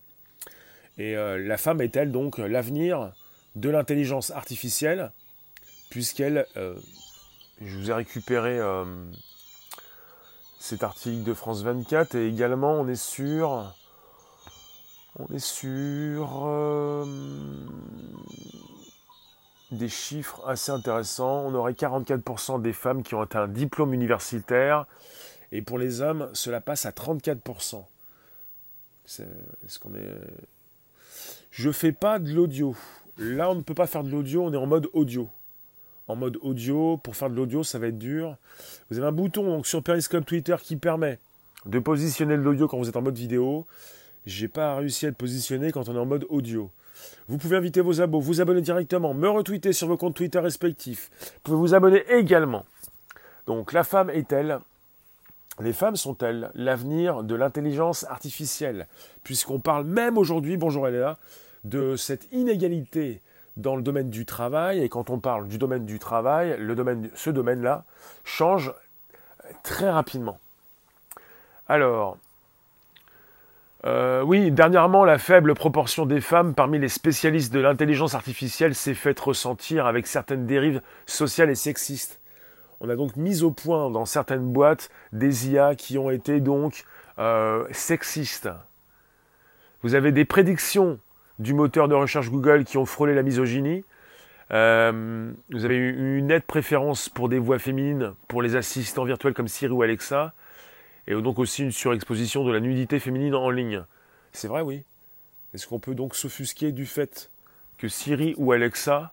Et 0.98 1.16
euh, 1.16 1.36
la 1.44 1.56
femme 1.56 1.80
est-elle 1.80 2.12
donc 2.12 2.38
l'avenir 2.38 3.12
de 3.56 3.70
l'intelligence 3.70 4.30
artificielle, 4.30 5.10
puisqu'elle, 5.90 6.46
euh, 6.56 6.76
je 7.60 7.76
vous 7.76 7.90
ai 7.90 7.94
récupéré 7.94 8.60
cet 10.60 10.84
article 10.84 11.24
de 11.24 11.34
France 11.34 11.62
24 11.62 12.14
et 12.14 12.28
également 12.28 12.74
on 12.74 12.86
est 12.86 12.94
sur 12.94 13.75
on 15.18 15.34
est 15.34 15.38
sur 15.38 16.46
euh, 16.46 17.04
des 19.70 19.88
chiffres 19.88 20.42
assez 20.46 20.70
intéressants. 20.70 21.44
On 21.46 21.54
aurait 21.54 21.72
44% 21.72 22.60
des 22.60 22.72
femmes 22.72 23.02
qui 23.02 23.14
ont 23.14 23.26
un 23.34 23.48
diplôme 23.48 23.94
universitaire 23.94 24.86
et 25.52 25.62
pour 25.62 25.78
les 25.78 26.00
hommes, 26.00 26.28
cela 26.32 26.60
passe 26.60 26.86
à 26.86 26.90
34%. 26.90 27.84
Est-ce 29.06 29.78
qu'on 29.78 29.94
est... 29.94 30.10
Je 31.50 31.70
fais 31.70 31.92
pas 31.92 32.18
de 32.18 32.32
l'audio. 32.32 32.76
Là, 33.16 33.50
on 33.50 33.54
ne 33.54 33.62
peut 33.62 33.74
pas 33.74 33.86
faire 33.86 34.04
de 34.04 34.10
l'audio, 34.10 34.44
on 34.44 34.52
est 34.52 34.58
en 34.58 34.66
mode 34.66 34.88
audio. 34.92 35.30
En 36.08 36.16
mode 36.16 36.36
audio, 36.42 36.98
pour 36.98 37.16
faire 37.16 37.30
de 37.30 37.34
l'audio, 37.34 37.62
ça 37.62 37.78
va 37.78 37.86
être 37.88 37.98
dur. 37.98 38.36
Vous 38.90 38.98
avez 38.98 39.06
un 39.06 39.12
bouton 39.12 39.62
sur 39.62 39.82
Periscope 39.82 40.26
Twitter 40.26 40.56
qui 40.60 40.76
permet 40.76 41.18
de 41.64 41.78
positionner 41.78 42.36
l'audio 42.36 42.68
quand 42.68 42.78
vous 42.78 42.88
êtes 42.88 42.96
en 42.96 43.02
mode 43.02 43.16
vidéo 43.16 43.66
j'ai 44.26 44.48
pas 44.48 44.76
réussi 44.76 45.06
à 45.06 45.08
être 45.10 45.16
positionné 45.16 45.72
quand 45.72 45.88
on 45.88 45.94
est 45.94 45.98
en 45.98 46.06
mode 46.06 46.26
audio. 46.28 46.70
Vous 47.28 47.38
pouvez 47.38 47.56
inviter 47.56 47.80
vos 47.80 48.00
abos, 48.00 48.20
vous 48.20 48.40
abonner 48.40 48.60
directement, 48.60 49.14
me 49.14 49.28
retweeter 49.28 49.72
sur 49.72 49.88
vos 49.88 49.96
comptes 49.96 50.16
Twitter 50.16 50.38
respectifs. 50.38 51.10
Vous 51.20 51.40
pouvez 51.44 51.56
vous 51.56 51.74
abonner 51.74 52.02
également. 52.10 52.64
Donc 53.46 53.72
la 53.72 53.84
femme 53.84 54.10
est-elle 54.10 54.58
les 55.58 55.72
femmes 55.72 55.96
sont-elles 55.96 56.50
l'avenir 56.54 57.22
de 57.22 57.34
l'intelligence 57.34 58.04
artificielle 58.04 58.88
Puisqu'on 59.22 59.58
parle 59.58 59.84
même 59.84 60.18
aujourd'hui, 60.18 60.58
bonjour 60.58 60.86
Eléa, 60.86 61.16
de 61.64 61.96
cette 61.96 62.30
inégalité 62.30 63.22
dans 63.56 63.74
le 63.74 63.80
domaine 63.80 64.10
du 64.10 64.26
travail. 64.26 64.82
Et 64.82 64.90
quand 64.90 65.08
on 65.08 65.18
parle 65.18 65.48
du 65.48 65.56
domaine 65.56 65.86
du 65.86 65.98
travail, 65.98 66.56
le 66.58 66.74
domaine, 66.74 67.10
ce 67.14 67.30
domaine-là 67.30 67.84
change 68.22 68.74
très 69.62 69.88
rapidement. 69.88 70.38
Alors, 71.68 72.18
euh, 73.86 74.20
oui, 74.22 74.50
dernièrement, 74.50 75.04
la 75.04 75.16
faible 75.16 75.54
proportion 75.54 76.06
des 76.06 76.20
femmes 76.20 76.54
parmi 76.54 76.80
les 76.80 76.88
spécialistes 76.88 77.52
de 77.52 77.60
l'intelligence 77.60 78.14
artificielle 78.16 78.74
s'est 78.74 78.94
faite 78.94 79.20
ressentir 79.20 79.86
avec 79.86 80.08
certaines 80.08 80.44
dérives 80.44 80.82
sociales 81.06 81.50
et 81.50 81.54
sexistes. 81.54 82.20
On 82.80 82.88
a 82.88 82.96
donc 82.96 83.14
mis 83.14 83.44
au 83.44 83.52
point 83.52 83.88
dans 83.90 84.04
certaines 84.04 84.52
boîtes 84.52 84.90
des 85.12 85.50
IA 85.50 85.76
qui 85.76 85.98
ont 85.98 86.10
été 86.10 86.40
donc 86.40 86.84
euh, 87.20 87.64
sexistes. 87.70 88.48
Vous 89.82 89.94
avez 89.94 90.10
des 90.10 90.24
prédictions 90.24 90.98
du 91.38 91.54
moteur 91.54 91.86
de 91.86 91.94
recherche 91.94 92.28
Google 92.28 92.64
qui 92.64 92.78
ont 92.78 92.86
frôlé 92.86 93.14
la 93.14 93.22
misogynie. 93.22 93.84
Euh, 94.50 95.30
vous 95.52 95.64
avez 95.64 95.76
une 95.76 96.26
nette 96.26 96.46
préférence 96.46 97.08
pour 97.08 97.28
des 97.28 97.38
voix 97.38 97.60
féminines 97.60 98.14
pour 98.26 98.42
les 98.42 98.56
assistants 98.56 99.04
virtuels 99.04 99.34
comme 99.34 99.48
Siri 99.48 99.72
ou 99.72 99.82
Alexa 99.82 100.32
et 101.06 101.14
donc 101.14 101.38
aussi 101.38 101.62
une 101.62 101.72
surexposition 101.72 102.44
de 102.44 102.52
la 102.52 102.60
nudité 102.60 102.98
féminine 102.98 103.34
en 103.34 103.50
ligne. 103.50 103.84
C'est 104.32 104.48
vrai, 104.48 104.62
oui. 104.62 104.84
Est-ce 105.54 105.66
qu'on 105.66 105.78
peut 105.78 105.94
donc 105.94 106.14
s'offusquer 106.14 106.72
du 106.72 106.86
fait 106.86 107.30
que 107.78 107.88
Siri 107.88 108.34
ou 108.36 108.52
Alexa 108.52 109.12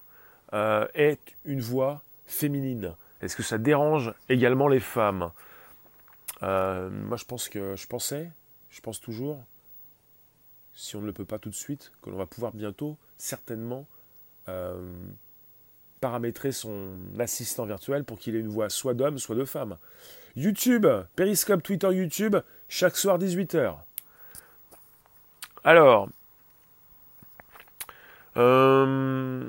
euh, 0.53 0.87
est 0.93 1.19
une 1.45 1.61
voix 1.61 2.01
féminine? 2.25 2.93
Est-ce 3.21 3.35
que 3.35 3.43
ça 3.43 3.57
dérange 3.57 4.13
également 4.29 4.67
les 4.67 4.79
femmes? 4.79 5.31
Euh, 6.41 6.89
Moi, 6.89 7.17
je 7.17 7.25
pense 7.25 7.47
que 7.47 7.75
je 7.75 7.87
pensais, 7.87 8.29
je 8.69 8.81
pense 8.81 8.99
toujours, 8.99 9.43
si 10.75 10.95
on 10.95 11.01
ne 11.01 11.05
le 11.05 11.13
peut 11.13 11.25
pas 11.25 11.39
tout 11.39 11.49
de 11.49 11.55
suite, 11.55 11.91
que 12.01 12.09
l'on 12.09 12.17
va 12.17 12.25
pouvoir 12.25 12.51
bientôt, 12.53 12.97
certainement, 13.17 13.85
euh, 14.49 14.91
paramétrer 16.01 16.51
son 16.51 16.97
assistant 17.17 17.65
virtuel 17.65 18.03
pour 18.03 18.17
qu'il 18.17 18.35
ait 18.35 18.39
une 18.39 18.49
voix 18.49 18.69
soit 18.69 18.93
d'homme, 18.93 19.19
soit 19.19 19.35
de 19.37 19.45
femme. 19.45 19.77
YouTube, 20.35 20.87
Periscope, 21.15 21.63
Twitter, 21.63 21.91
YouTube, 21.93 22.37
chaque 22.69 22.97
soir 22.97 23.19
18h. 23.19 23.75
Alors, 25.63 26.09
euh, 28.37 29.43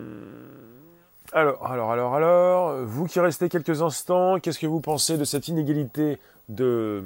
alors, 1.32 1.66
alors, 1.66 1.90
alors, 1.90 2.14
alors, 2.14 2.84
vous 2.84 3.06
qui 3.06 3.18
restez 3.18 3.48
quelques 3.48 3.82
instants, 3.82 4.38
qu'est-ce 4.38 4.58
que 4.58 4.66
vous 4.66 4.80
pensez 4.80 5.16
de 5.18 5.24
cette 5.24 5.48
inégalité 5.48 6.18
de, 6.48 7.02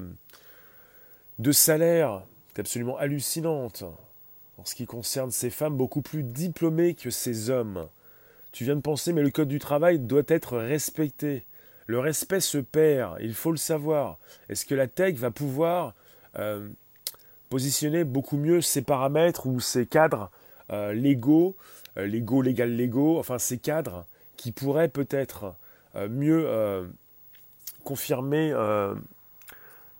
de 1.39 1.53
salaire 1.53 2.23
C'est 2.53 2.61
absolument 2.61 2.99
hallucinante 2.99 3.85
en 4.59 4.65
ce 4.65 4.75
qui 4.75 4.87
concerne 4.87 5.31
ces 5.31 5.51
femmes 5.51 5.77
beaucoup 5.77 6.03
plus 6.03 6.25
diplômées 6.25 6.95
que 6.95 7.11
ces 7.11 7.49
hommes? 7.49 7.87
Tu 8.53 8.65
viens 8.65 8.77
de 8.77 8.81
penser, 8.81 9.13
mais 9.13 9.23
le 9.23 9.31
code 9.31 9.49
du 9.49 9.59
travail 9.59 9.99
doit 9.99 10.23
être 10.27 10.59
respecté. 10.59 11.45
Le 11.89 11.99
respect 11.99 12.41
se 12.41 12.59
perd, 12.59 13.17
il 13.23 13.33
faut 13.33 13.51
le 13.51 13.57
savoir. 13.57 14.19
Est-ce 14.51 14.67
que 14.67 14.75
la 14.75 14.87
tech 14.87 15.15
va 15.15 15.31
pouvoir 15.31 15.95
euh, 16.39 16.69
positionner 17.49 18.05
beaucoup 18.05 18.37
mieux 18.37 18.61
ses 18.61 18.83
paramètres 18.83 19.47
ou 19.47 19.59
ses 19.59 19.87
cadres 19.87 20.31
euh, 20.71 20.93
légaux, 20.93 21.57
euh, 21.97 22.07
légaux, 22.07 22.43
légal, 22.43 22.77
légaux, 22.77 23.19
enfin 23.19 23.39
ces 23.39 23.57
cadres 23.57 24.05
qui 24.37 24.53
pourraient 24.53 24.89
peut-être 24.89 25.55
mieux 26.11 26.47
confirmer 27.83 28.53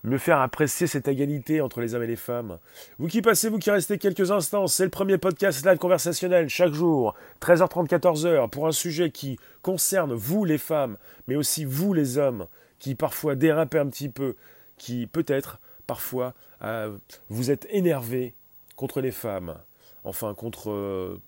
me 0.05 0.19
faire 0.19 0.41
apprécier 0.41 0.87
cette 0.87 1.09
égalité 1.09 1.61
entre 1.61 1.81
les 1.81 1.95
hommes 1.95 2.05
et 2.05 2.09
les 2.09 2.17
femmes. 2.17 2.59
Vous 2.99 3.09
qui 3.09 3.23
passez, 3.23 3.49
vous 3.49 3.59
qui 3.59 3.71
restez 3.71 3.99
quelques 3.99 4.31
instants, 4.31 4.67
c'est 4.67 4.85
le 4.85 4.91
premier 4.91 5.19
podcast 5.19 5.65
live 5.65 5.79
conversationnel 5.79 6.49
chaque 6.49 6.73
jour, 6.73 7.15
13h30, 7.41 7.89
14h, 7.89 8.49
pour 8.49 8.67
un 8.67 8.73
sujet 8.73 9.11
qui 9.11 9.39
concerne 9.63 10.13
vous 10.13 10.45
les 10.45 10.59
femmes, 10.59 10.97
mais 11.27 11.37
aussi 11.37 11.65
vous 11.65 11.93
les 11.93 12.19
hommes, 12.19 12.47
qui 12.79 12.95
parfois 12.95 13.35
dérapez 13.35 13.79
un 13.79 13.89
petit 13.89 14.09
peu, 14.09 14.37
qui 14.77 15.07
peut-être 15.07 15.59
parfois 15.87 16.35
euh, 16.63 16.97
vous 17.29 17.51
êtes 17.51 17.67
énervés 17.71 18.35
contre 18.77 19.01
les 19.01 19.11
femmes, 19.13 19.57
enfin 20.05 20.35
contre, 20.35 20.71
euh, 20.71 21.21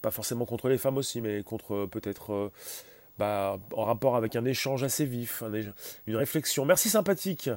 pas 0.00 0.10
forcément 0.10 0.46
contre 0.46 0.68
les 0.68 0.78
femmes 0.78 0.96
aussi, 0.96 1.20
mais 1.20 1.42
contre 1.42 1.74
euh, 1.74 1.86
peut-être... 1.86 2.50
bah, 3.18 3.58
en 3.74 3.84
rapport 3.84 4.16
avec 4.16 4.34
un 4.34 4.44
échange 4.46 4.82
assez 4.82 5.04
vif, 5.04 5.42
une 6.06 6.16
réflexion. 6.16 6.64
Merci 6.64 6.88
sympathique. 6.88 7.50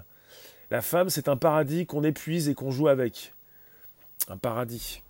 La 0.69 0.81
femme, 0.81 1.09
c'est 1.09 1.29
un 1.29 1.37
paradis 1.37 1.85
qu'on 1.85 2.03
épuise 2.03 2.49
et 2.49 2.53
qu'on 2.53 2.71
joue 2.71 2.87
avec. 2.89 3.33
Un 4.27 4.37
paradis. 4.37 5.01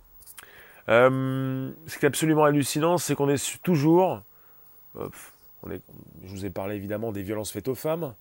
Euh, 0.88 1.70
ce 1.86 1.98
qui 1.98 2.04
est 2.04 2.08
absolument 2.08 2.44
hallucinant, 2.44 2.98
c'est 2.98 3.14
qu'on 3.14 3.28
est 3.28 3.60
toujours. 3.62 4.22
Euh, 4.96 5.08
je 5.66 6.28
vous 6.28 6.46
ai 6.46 6.50
parlé 6.50 6.76
évidemment 6.76 7.10
des 7.12 7.22
violences 7.22 7.50
faites 7.50 7.68
aux 7.68 7.74
femmes. 7.74 8.14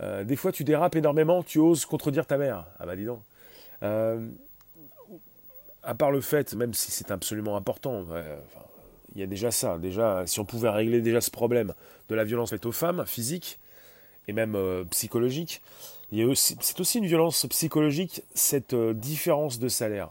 Euh, 0.00 0.24
des 0.24 0.36
fois, 0.36 0.52
tu 0.52 0.64
dérapes 0.64 0.96
énormément, 0.96 1.42
tu 1.42 1.58
oses 1.58 1.84
contredire 1.84 2.26
ta 2.26 2.38
mère. 2.38 2.64
Ah 2.78 2.86
bah 2.86 2.96
dis 2.96 3.04
donc. 3.04 3.22
à 5.82 5.94
part 5.94 6.12
le 6.12 6.20
fait, 6.20 6.54
même 6.54 6.74
si 6.74 6.92
c'est 6.92 7.10
absolument 7.10 7.56
important, 7.56 8.06
il 9.14 9.20
y 9.20 9.24
a 9.24 9.26
déjà 9.26 9.50
ça. 9.50 9.78
Déjà, 9.78 10.24
si 10.26 10.38
on 10.40 10.44
pouvait 10.44 10.70
régler 10.70 11.00
déjà 11.00 11.20
ce 11.20 11.30
problème 11.30 11.74
de 12.08 12.14
la 12.14 12.24
violence 12.24 12.50
faite 12.50 12.66
aux 12.66 12.72
femmes, 12.72 13.04
physique, 13.04 13.58
et 14.28 14.32
même 14.32 14.56
psychologique. 14.90 15.60
C'est 16.34 16.78
aussi 16.78 16.98
une 16.98 17.06
violence 17.06 17.46
psychologique, 17.46 18.22
cette 18.34 18.74
différence 18.74 19.58
de 19.58 19.68
salaire. 19.68 20.10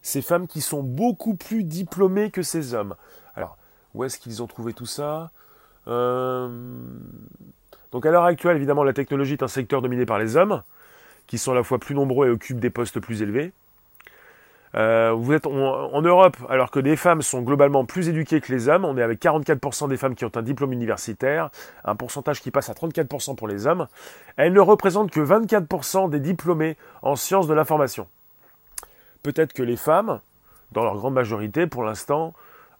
Ces 0.00 0.22
femmes 0.22 0.46
qui 0.46 0.62
sont 0.62 0.82
beaucoup 0.82 1.34
plus 1.34 1.64
diplômées 1.64 2.30
que 2.30 2.42
ces 2.42 2.72
hommes. 2.72 2.94
Alors, 3.34 3.58
où 3.94 4.04
est-ce 4.04 4.18
qu'ils 4.18 4.42
ont 4.42 4.46
trouvé 4.46 4.72
tout 4.72 4.86
ça? 4.86 5.30
Donc 5.86 5.92
à 8.06 8.10
l'heure 8.10 8.24
actuelle, 8.24 8.56
évidemment, 8.56 8.84
la 8.84 8.94
technologie 8.94 9.34
est 9.34 9.42
un 9.42 9.48
secteur 9.48 9.82
dominé 9.82 10.06
par 10.06 10.18
les 10.18 10.36
hommes, 10.36 10.62
qui 11.26 11.36
sont 11.36 11.52
à 11.52 11.56
la 11.56 11.62
fois 11.62 11.78
plus 11.78 11.94
nombreux 11.94 12.28
et 12.28 12.30
occupent 12.30 12.60
des 12.60 12.70
postes 12.70 12.98
plus 12.98 13.20
élevés. 13.20 13.52
Euh, 14.74 15.12
vous 15.14 15.32
êtes 15.32 15.46
en, 15.46 16.02
Europe, 16.02 16.36
alors 16.48 16.70
que 16.70 16.78
les 16.78 16.96
femmes 16.96 17.22
sont 17.22 17.42
globalement 17.42 17.84
plus 17.84 18.08
éduquées 18.08 18.40
que 18.40 18.52
les 18.52 18.68
hommes, 18.68 18.84
on 18.84 18.96
est 18.96 19.02
avec 19.02 19.20
44% 19.20 19.88
des 19.88 19.96
femmes 19.96 20.14
qui 20.14 20.24
ont 20.24 20.32
un 20.34 20.42
diplôme 20.42 20.72
universitaire, 20.72 21.50
un 21.84 21.94
pourcentage 21.94 22.40
qui 22.40 22.50
passe 22.50 22.70
à 22.70 22.72
34% 22.72 23.36
pour 23.36 23.48
les 23.48 23.66
hommes. 23.66 23.86
Elles 24.36 24.52
ne 24.52 24.60
représentent 24.60 25.10
que 25.10 25.20
24% 25.20 26.08
des 26.08 26.20
diplômés 26.20 26.76
en 27.02 27.16
sciences 27.16 27.46
de 27.46 27.54
l'information. 27.54 28.06
Peut-être 29.22 29.52
que 29.52 29.62
les 29.62 29.76
femmes, 29.76 30.20
dans 30.72 30.84
leur 30.84 30.96
grande 30.96 31.14
majorité, 31.14 31.66
pour 31.66 31.84
l'instant, 31.84 32.32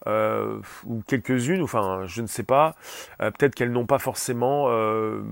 euh, 0.06 0.58
ou 0.84 1.02
quelques-unes, 1.06 1.62
enfin 1.62 2.06
je 2.06 2.22
ne 2.22 2.26
sais 2.26 2.42
pas, 2.42 2.74
euh, 3.20 3.30
peut-être 3.30 3.54
qu'elles 3.54 3.70
n'ont 3.70 3.86
pas 3.86 4.00
forcément 4.00 4.66
euh, 4.68 5.22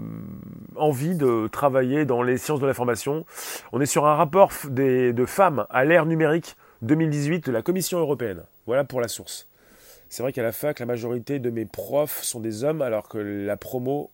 envie 0.80 1.14
de 1.14 1.48
travailler 1.48 2.04
dans 2.04 2.22
les 2.22 2.38
sciences 2.38 2.60
de 2.60 2.66
l'information. 2.66 3.24
On 3.72 3.80
est 3.80 3.86
sur 3.86 4.06
un 4.06 4.14
rapport 4.14 4.50
de 4.68 5.24
femmes 5.26 5.66
à 5.70 5.84
l'ère 5.84 6.06
numérique 6.06 6.56
2018 6.82 7.46
de 7.46 7.52
la 7.52 7.62
Commission 7.62 7.98
européenne. 7.98 8.42
Voilà 8.66 8.84
pour 8.84 9.00
la 9.00 9.08
source. 9.08 9.46
C'est 10.08 10.22
vrai 10.22 10.32
qu'à 10.32 10.42
la 10.42 10.52
fac, 10.52 10.80
la 10.80 10.86
majorité 10.86 11.38
de 11.38 11.50
mes 11.50 11.66
profs 11.66 12.22
sont 12.22 12.40
des 12.40 12.64
hommes, 12.64 12.82
alors 12.82 13.08
que 13.08 13.18
la 13.18 13.56
promo, 13.56 14.10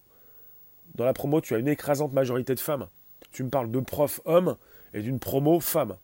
dans 0.95 1.05
la 1.05 1.15
promo, 1.15 1.41
tu 1.41 1.55
as 1.55 1.59
une 1.59 1.69
écrasante 1.69 2.13
majorité 2.13 2.55
de 2.55 2.61
femmes. 2.61 2.87
Tu 3.33 3.43
me 3.45 3.49
parles 3.49 3.71
de 3.71 3.81
profs 3.81 4.21
hommes 4.27 4.57
et 4.93 5.01
d'une 5.01 5.19
promo 5.19 5.61
femme. 5.61 5.97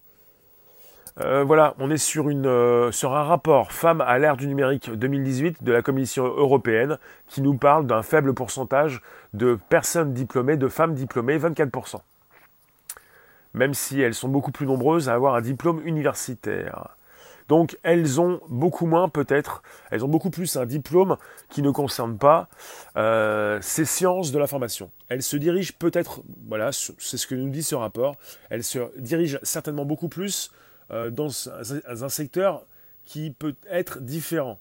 Euh, 1.20 1.44
voilà, 1.44 1.74
on 1.78 1.90
est 1.90 1.98
sur, 1.98 2.26
euh, 2.28 2.90
un 3.02 3.22
rapport 3.22 3.72
Femmes 3.72 4.00
à 4.00 4.18
l'ère 4.18 4.36
du 4.36 4.46
numérique 4.46 4.90
2018 4.90 5.62
de 5.62 5.72
la 5.72 5.82
Commission 5.82 6.24
européenne 6.24 6.98
qui 7.28 7.42
nous 7.42 7.54
parle 7.54 7.86
d'un 7.86 8.02
faible 8.02 8.32
pourcentage 8.32 9.02
de 9.34 9.58
personnes 9.68 10.14
diplômées, 10.14 10.56
de 10.56 10.68
femmes 10.68 10.94
diplômées, 10.94 11.36
24%. 11.36 12.00
Même 13.52 13.74
si 13.74 14.00
elles 14.00 14.14
sont 14.14 14.28
beaucoup 14.28 14.52
plus 14.52 14.66
nombreuses 14.66 15.10
à 15.10 15.14
avoir 15.14 15.34
un 15.34 15.42
diplôme 15.42 15.86
universitaire. 15.86 16.96
Donc 17.48 17.76
elles 17.82 18.18
ont 18.18 18.40
beaucoup 18.48 18.86
moins 18.86 19.10
peut-être, 19.10 19.62
elles 19.90 20.02
ont 20.06 20.08
beaucoup 20.08 20.30
plus 20.30 20.56
un 20.56 20.64
diplôme 20.64 21.18
qui 21.50 21.60
ne 21.60 21.70
concerne 21.70 22.16
pas 22.16 22.48
euh, 22.96 23.58
ces 23.60 23.84
sciences 23.84 24.32
de 24.32 24.38
l'information. 24.38 24.90
Elles 25.10 25.22
se 25.22 25.36
dirigent 25.36 25.74
peut-être, 25.78 26.22
voilà, 26.48 26.70
c'est 26.72 27.18
ce 27.18 27.26
que 27.26 27.34
nous 27.34 27.50
dit 27.50 27.62
ce 27.62 27.74
rapport, 27.74 28.16
elles 28.48 28.64
se 28.64 28.78
dirigent 28.98 29.38
certainement 29.42 29.84
beaucoup 29.84 30.08
plus 30.08 30.50
dans 30.90 31.30
un 32.04 32.08
secteur 32.08 32.64
qui 33.04 33.30
peut 33.30 33.54
être 33.68 34.00
différent. 34.00 34.58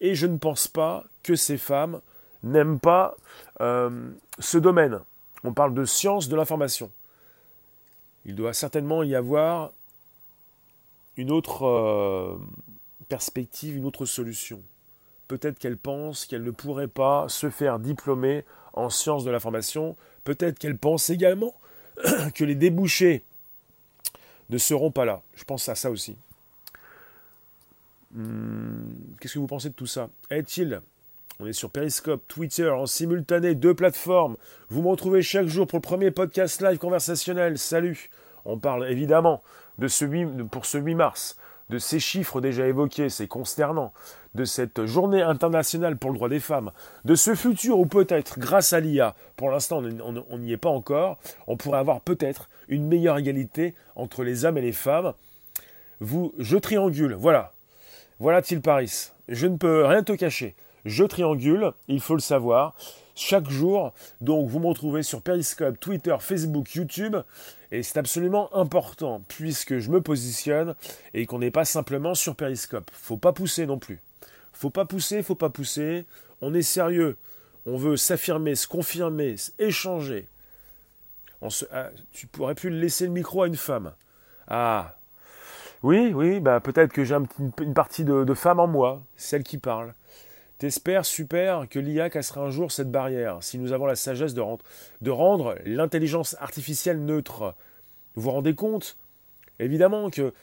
Et 0.00 0.14
je 0.14 0.26
ne 0.26 0.38
pense 0.38 0.68
pas 0.68 1.04
que 1.22 1.36
ces 1.36 1.58
femmes 1.58 2.00
n'aiment 2.42 2.80
pas 2.80 3.16
euh, 3.60 4.10
ce 4.38 4.58
domaine. 4.58 5.00
On 5.44 5.52
parle 5.52 5.74
de 5.74 5.84
science 5.84 6.28
de 6.28 6.36
l'information. 6.36 6.90
Il 8.24 8.34
doit 8.34 8.52
certainement 8.52 9.02
y 9.02 9.14
avoir 9.14 9.72
une 11.16 11.30
autre 11.30 11.66
euh, 11.66 12.38
perspective, 13.08 13.76
une 13.76 13.84
autre 13.84 14.06
solution. 14.06 14.62
Peut-être 15.28 15.58
qu'elles 15.58 15.76
pensent 15.76 16.26
qu'elles 16.26 16.44
ne 16.44 16.50
pourraient 16.50 16.88
pas 16.88 17.28
se 17.28 17.50
faire 17.50 17.78
diplômer 17.78 18.44
en 18.72 18.90
sciences 18.90 19.24
de 19.24 19.30
l'information. 19.30 19.96
Peut-être 20.24 20.58
qu'elles 20.58 20.78
pensent 20.78 21.10
également 21.10 21.54
que 22.34 22.44
les 22.44 22.54
débouchés 22.54 23.22
ne 24.50 24.58
seront 24.58 24.90
pas 24.90 25.04
là. 25.04 25.22
Je 25.34 25.44
pense 25.44 25.68
à 25.68 25.74
ça 25.74 25.90
aussi. 25.90 26.16
Hmm, 28.12 28.82
qu'est-ce 29.20 29.34
que 29.34 29.38
vous 29.38 29.46
pensez 29.46 29.68
de 29.68 29.74
tout 29.74 29.86
ça? 29.86 30.08
Est-il 30.30 30.80
On 31.38 31.46
est 31.46 31.52
sur 31.52 31.70
Periscope, 31.70 32.22
Twitter, 32.26 32.68
en 32.68 32.86
simultané, 32.86 33.54
deux 33.54 33.74
plateformes. 33.74 34.36
Vous 34.68 34.82
me 34.82 34.88
retrouvez 34.88 35.22
chaque 35.22 35.46
jour 35.46 35.66
pour 35.66 35.78
le 35.78 35.82
premier 35.82 36.10
podcast 36.10 36.60
live 36.60 36.78
conversationnel. 36.78 37.58
Salut 37.58 38.10
On 38.44 38.58
parle 38.58 38.90
évidemment 38.90 39.42
de 39.78 39.86
ce 39.86 40.04
8, 40.04 40.44
pour 40.50 40.66
ce 40.66 40.78
8 40.78 40.94
mars, 40.94 41.36
de 41.70 41.78
ces 41.78 42.00
chiffres 42.00 42.40
déjà 42.40 42.66
évoqués, 42.66 43.08
c'est 43.08 43.28
consternant, 43.28 43.92
de 44.34 44.44
cette 44.44 44.84
journée 44.84 45.22
internationale 45.22 45.96
pour 45.96 46.10
le 46.10 46.16
droit 46.16 46.28
des 46.28 46.40
femmes, 46.40 46.72
de 47.04 47.14
ce 47.14 47.34
futur 47.34 47.78
où 47.78 47.86
peut-être, 47.86 48.38
grâce 48.38 48.72
à 48.72 48.80
l'IA, 48.80 49.14
pour 49.36 49.50
l'instant 49.50 49.82
on 50.28 50.38
n'y 50.38 50.52
est 50.52 50.56
pas 50.56 50.68
encore, 50.68 51.18
on 51.46 51.56
pourrait 51.56 51.78
avoir 51.78 52.00
peut-être 52.00 52.48
une 52.68 52.86
meilleure 52.86 53.18
égalité 53.18 53.74
entre 53.94 54.24
les 54.24 54.44
hommes 54.44 54.58
et 54.58 54.62
les 54.62 54.72
femmes. 54.72 55.14
Vous, 56.00 56.32
je 56.38 56.56
triangule, 56.56 57.14
voilà. 57.14 57.52
Voilà 58.18 58.42
Til 58.42 58.60
Paris. 58.60 59.10
Je 59.28 59.46
ne 59.46 59.56
peux 59.56 59.86
rien 59.86 60.02
te 60.02 60.12
cacher. 60.12 60.54
Je 60.84 61.04
triangule, 61.04 61.72
il 61.88 62.00
faut 62.00 62.14
le 62.14 62.20
savoir 62.20 62.74
chaque 63.20 63.50
jour. 63.50 63.92
Donc 64.20 64.48
vous 64.48 64.58
me 64.58 64.66
retrouvez 64.66 65.02
sur 65.02 65.20
Periscope, 65.20 65.78
Twitter, 65.78 66.16
Facebook, 66.18 66.74
YouTube. 66.74 67.16
Et 67.70 67.82
c'est 67.82 67.98
absolument 67.98 68.54
important 68.56 69.22
puisque 69.28 69.78
je 69.78 69.90
me 69.90 70.00
positionne 70.00 70.74
et 71.14 71.26
qu'on 71.26 71.38
n'est 71.38 71.50
pas 71.50 71.64
simplement 71.64 72.14
sur 72.14 72.34
Periscope. 72.34 72.90
Faut 72.92 73.18
pas 73.18 73.32
pousser 73.32 73.66
non 73.66 73.78
plus. 73.78 74.00
Faut 74.52 74.70
pas 74.70 74.84
pousser, 74.84 75.22
faut 75.22 75.34
pas 75.34 75.50
pousser. 75.50 76.06
On 76.40 76.54
est 76.54 76.62
sérieux. 76.62 77.16
On 77.66 77.76
veut 77.76 77.96
s'affirmer, 77.96 78.54
se 78.54 78.66
confirmer, 78.66 79.36
échanger. 79.58 80.26
Ah, 81.72 81.90
tu 82.12 82.26
pourrais 82.26 82.54
plus 82.54 82.70
laisser 82.70 83.04
le 83.04 83.12
micro 83.12 83.42
à 83.42 83.46
une 83.46 83.56
femme. 83.56 83.92
Ah. 84.48 84.96
Oui, 85.82 86.12
oui, 86.14 86.40
bah 86.40 86.60
peut-être 86.60 86.92
que 86.92 87.04
j'ai 87.04 87.14
une 87.14 87.74
partie 87.74 88.04
de 88.04 88.34
femme 88.34 88.60
en 88.60 88.66
moi, 88.66 89.00
celle 89.16 89.42
qui 89.42 89.56
parle. 89.56 89.94
T'espères, 90.60 91.06
super, 91.06 91.66
que 91.70 91.78
l'IA 91.78 92.10
cassera 92.10 92.42
un 92.42 92.50
jour 92.50 92.70
cette 92.70 92.90
barrière, 92.90 93.38
si 93.40 93.56
nous 93.56 93.72
avons 93.72 93.86
la 93.86 93.96
sagesse 93.96 94.34
de, 94.34 95.10
rendre, 95.10 95.54
l'intelligence 95.64 96.36
artificielle 96.38 97.02
neutre. 97.02 97.54
Vous 98.14 98.24
vous 98.24 98.30
rendez 98.30 98.54
compte? 98.54 98.98
Évidemment 99.58 100.10
que 100.10 100.34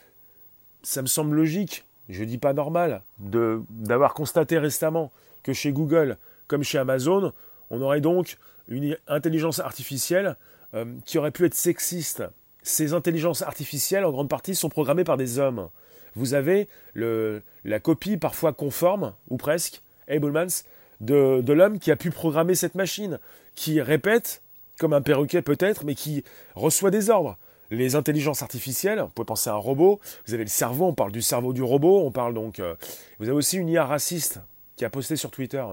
ça 0.81 1.03
me 1.03 1.07
semble 1.07 1.35
logique, 1.35 1.85
je 2.09 2.23
dis 2.23 2.39
pas 2.39 2.53
normal, 2.53 3.03
d'avoir 3.19 4.15
constaté 4.15 4.57
récemment 4.57 5.11
que 5.43 5.53
chez 5.53 5.71
Google, 5.71 6.17
comme 6.47 6.63
chez 6.63 6.79
Amazon, 6.79 7.31
on 7.69 7.79
aurait 7.79 8.01
donc 8.01 8.37
une 8.69 8.97
intelligence 9.07 9.59
artificielle 9.59 10.35
euh, 10.73 10.95
qui 11.05 11.19
aurait 11.19 11.29
pu 11.29 11.45
être 11.45 11.53
sexiste. 11.53 12.23
Ces 12.63 12.93
intelligences 12.93 13.43
artificielles, 13.43 14.03
en 14.03 14.11
grande 14.11 14.29
partie, 14.29 14.55
sont 14.55 14.69
programmées 14.69 15.03
par 15.03 15.17
des 15.17 15.37
hommes. 15.37 15.69
Vous 16.15 16.33
avez 16.33 16.67
la 16.95 17.79
copie 17.79 18.17
parfois 18.17 18.51
conforme, 18.51 19.13
ou 19.29 19.37
presque, 19.37 19.83
Abelmans, 20.07 20.63
de, 21.01 21.41
de 21.41 21.53
l'homme 21.53 21.79
qui 21.79 21.91
a 21.91 21.95
pu 21.95 22.09
programmer 22.11 22.55
cette 22.55 22.75
machine, 22.75 23.19
qui 23.55 23.81
répète, 23.81 24.41
comme 24.79 24.93
un 24.93 25.01
perroquet 25.01 25.41
peut-être, 25.41 25.85
mais 25.85 25.95
qui 25.95 26.23
reçoit 26.55 26.91
des 26.91 27.09
ordres. 27.09 27.37
Les 27.69 27.95
intelligences 27.95 28.43
artificielles, 28.43 29.01
vous 29.01 29.07
pouvez 29.09 29.25
penser 29.25 29.49
à 29.49 29.53
un 29.53 29.57
robot, 29.57 29.99
vous 30.25 30.33
avez 30.33 30.43
le 30.43 30.49
cerveau, 30.49 30.85
on 30.85 30.93
parle 30.93 31.11
du 31.11 31.21
cerveau 31.21 31.51
du 31.51 31.63
robot, 31.63 32.05
on 32.05 32.11
parle 32.11 32.33
donc... 32.33 32.59
Euh, 32.59 32.75
vous 33.19 33.25
avez 33.25 33.35
aussi 33.35 33.57
une 33.57 33.67
IA 33.67 33.85
raciste 33.85 34.39
qui 34.77 34.85
a 34.85 34.89
posté 34.89 35.17
sur 35.17 35.31
Twitter. 35.31 35.63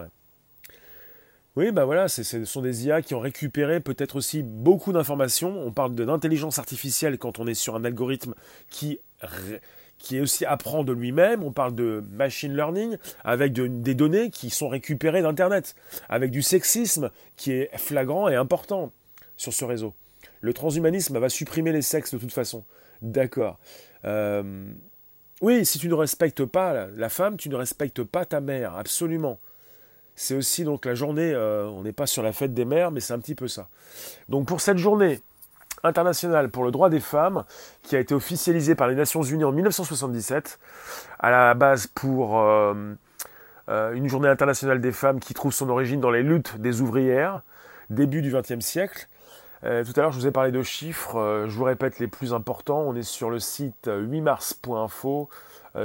Oui, 1.56 1.70
ben 1.70 1.84
voilà, 1.84 2.08
ce 2.08 2.44
sont 2.44 2.62
des 2.62 2.86
IA 2.86 3.00
qui 3.00 3.14
ont 3.14 3.20
récupéré 3.20 3.78
peut-être 3.78 4.16
aussi 4.16 4.42
beaucoup 4.42 4.92
d'informations. 4.92 5.56
On 5.64 5.70
parle 5.70 5.94
d'intelligence 5.94 6.58
artificielle 6.58 7.16
quand 7.16 7.38
on 7.38 7.46
est 7.46 7.54
sur 7.54 7.76
un 7.76 7.84
algorithme 7.84 8.34
qui 8.70 8.98
qui 9.98 10.20
aussi 10.20 10.44
apprend 10.44 10.84
de 10.84 10.92
lui-même. 10.92 11.42
On 11.42 11.52
parle 11.52 11.74
de 11.74 12.02
machine 12.12 12.54
learning 12.54 12.96
avec 13.24 13.52
des 13.52 13.94
données 13.94 14.30
qui 14.30 14.50
sont 14.50 14.68
récupérées 14.68 15.22
d'Internet, 15.22 15.74
avec 16.08 16.30
du 16.30 16.42
sexisme 16.42 17.10
qui 17.36 17.52
est 17.52 17.70
flagrant 17.76 18.28
et 18.28 18.34
important 18.34 18.92
sur 19.36 19.52
ce 19.52 19.64
réseau. 19.64 19.94
Le 20.40 20.52
transhumanisme 20.52 21.18
va 21.18 21.28
supprimer 21.28 21.72
les 21.72 21.82
sexes 21.82 22.12
de 22.12 22.18
toute 22.18 22.32
façon. 22.32 22.64
D'accord. 23.00 23.58
Euh, 24.04 24.66
oui, 25.40 25.64
si 25.66 25.78
tu 25.78 25.88
ne 25.88 25.94
respectes 25.94 26.44
pas 26.44 26.86
la 26.96 27.08
femme, 27.08 27.36
tu 27.36 27.48
ne 27.48 27.56
respectes 27.56 28.02
pas 28.02 28.24
ta 28.24 28.40
mère, 28.40 28.76
absolument. 28.76 29.38
C'est 30.16 30.34
aussi 30.34 30.64
donc 30.64 30.84
la 30.84 30.94
journée, 30.94 31.32
euh, 31.32 31.66
on 31.66 31.82
n'est 31.82 31.92
pas 31.92 32.06
sur 32.06 32.22
la 32.22 32.32
fête 32.32 32.54
des 32.54 32.64
mères, 32.64 32.90
mais 32.90 33.00
c'est 33.00 33.12
un 33.12 33.18
petit 33.18 33.34
peu 33.34 33.48
ça. 33.48 33.68
Donc 34.28 34.46
pour 34.46 34.60
cette 34.60 34.78
journée, 34.78 35.20
internationale 35.84 36.50
pour 36.50 36.64
le 36.64 36.70
droit 36.70 36.88
des 36.88 37.00
femmes, 37.00 37.44
qui 37.82 37.94
a 37.96 38.00
été 38.00 38.14
officialisée 38.14 38.74
par 38.74 38.88
les 38.88 38.94
Nations 38.94 39.22
Unies 39.22 39.44
en 39.44 39.52
1977, 39.52 40.58
à 41.20 41.30
la 41.30 41.54
base 41.54 41.86
pour 41.86 42.40
euh, 42.40 42.74
euh, 43.68 43.92
une 43.92 44.08
journée 44.08 44.28
internationale 44.28 44.80
des 44.80 44.92
femmes 44.92 45.20
qui 45.20 45.34
trouve 45.34 45.52
son 45.52 45.68
origine 45.68 46.00
dans 46.00 46.10
les 46.10 46.22
luttes 46.22 46.56
des 46.58 46.80
ouvrières, 46.80 47.42
début 47.90 48.22
du 48.22 48.32
XXe 48.32 48.64
siècle. 48.64 49.08
Euh, 49.64 49.84
tout 49.84 49.92
à 49.96 50.02
l'heure, 50.02 50.12
je 50.12 50.18
vous 50.18 50.26
ai 50.26 50.32
parlé 50.32 50.50
de 50.50 50.62
chiffres, 50.62 51.44
je 51.46 51.56
vous 51.56 51.64
répète 51.64 51.98
les 51.98 52.08
plus 52.08 52.34
importants. 52.34 52.80
On 52.80 52.94
est 52.94 53.02
sur 53.02 53.30
le 53.30 53.38
site 53.38 53.86
8mars.info, 53.86 55.28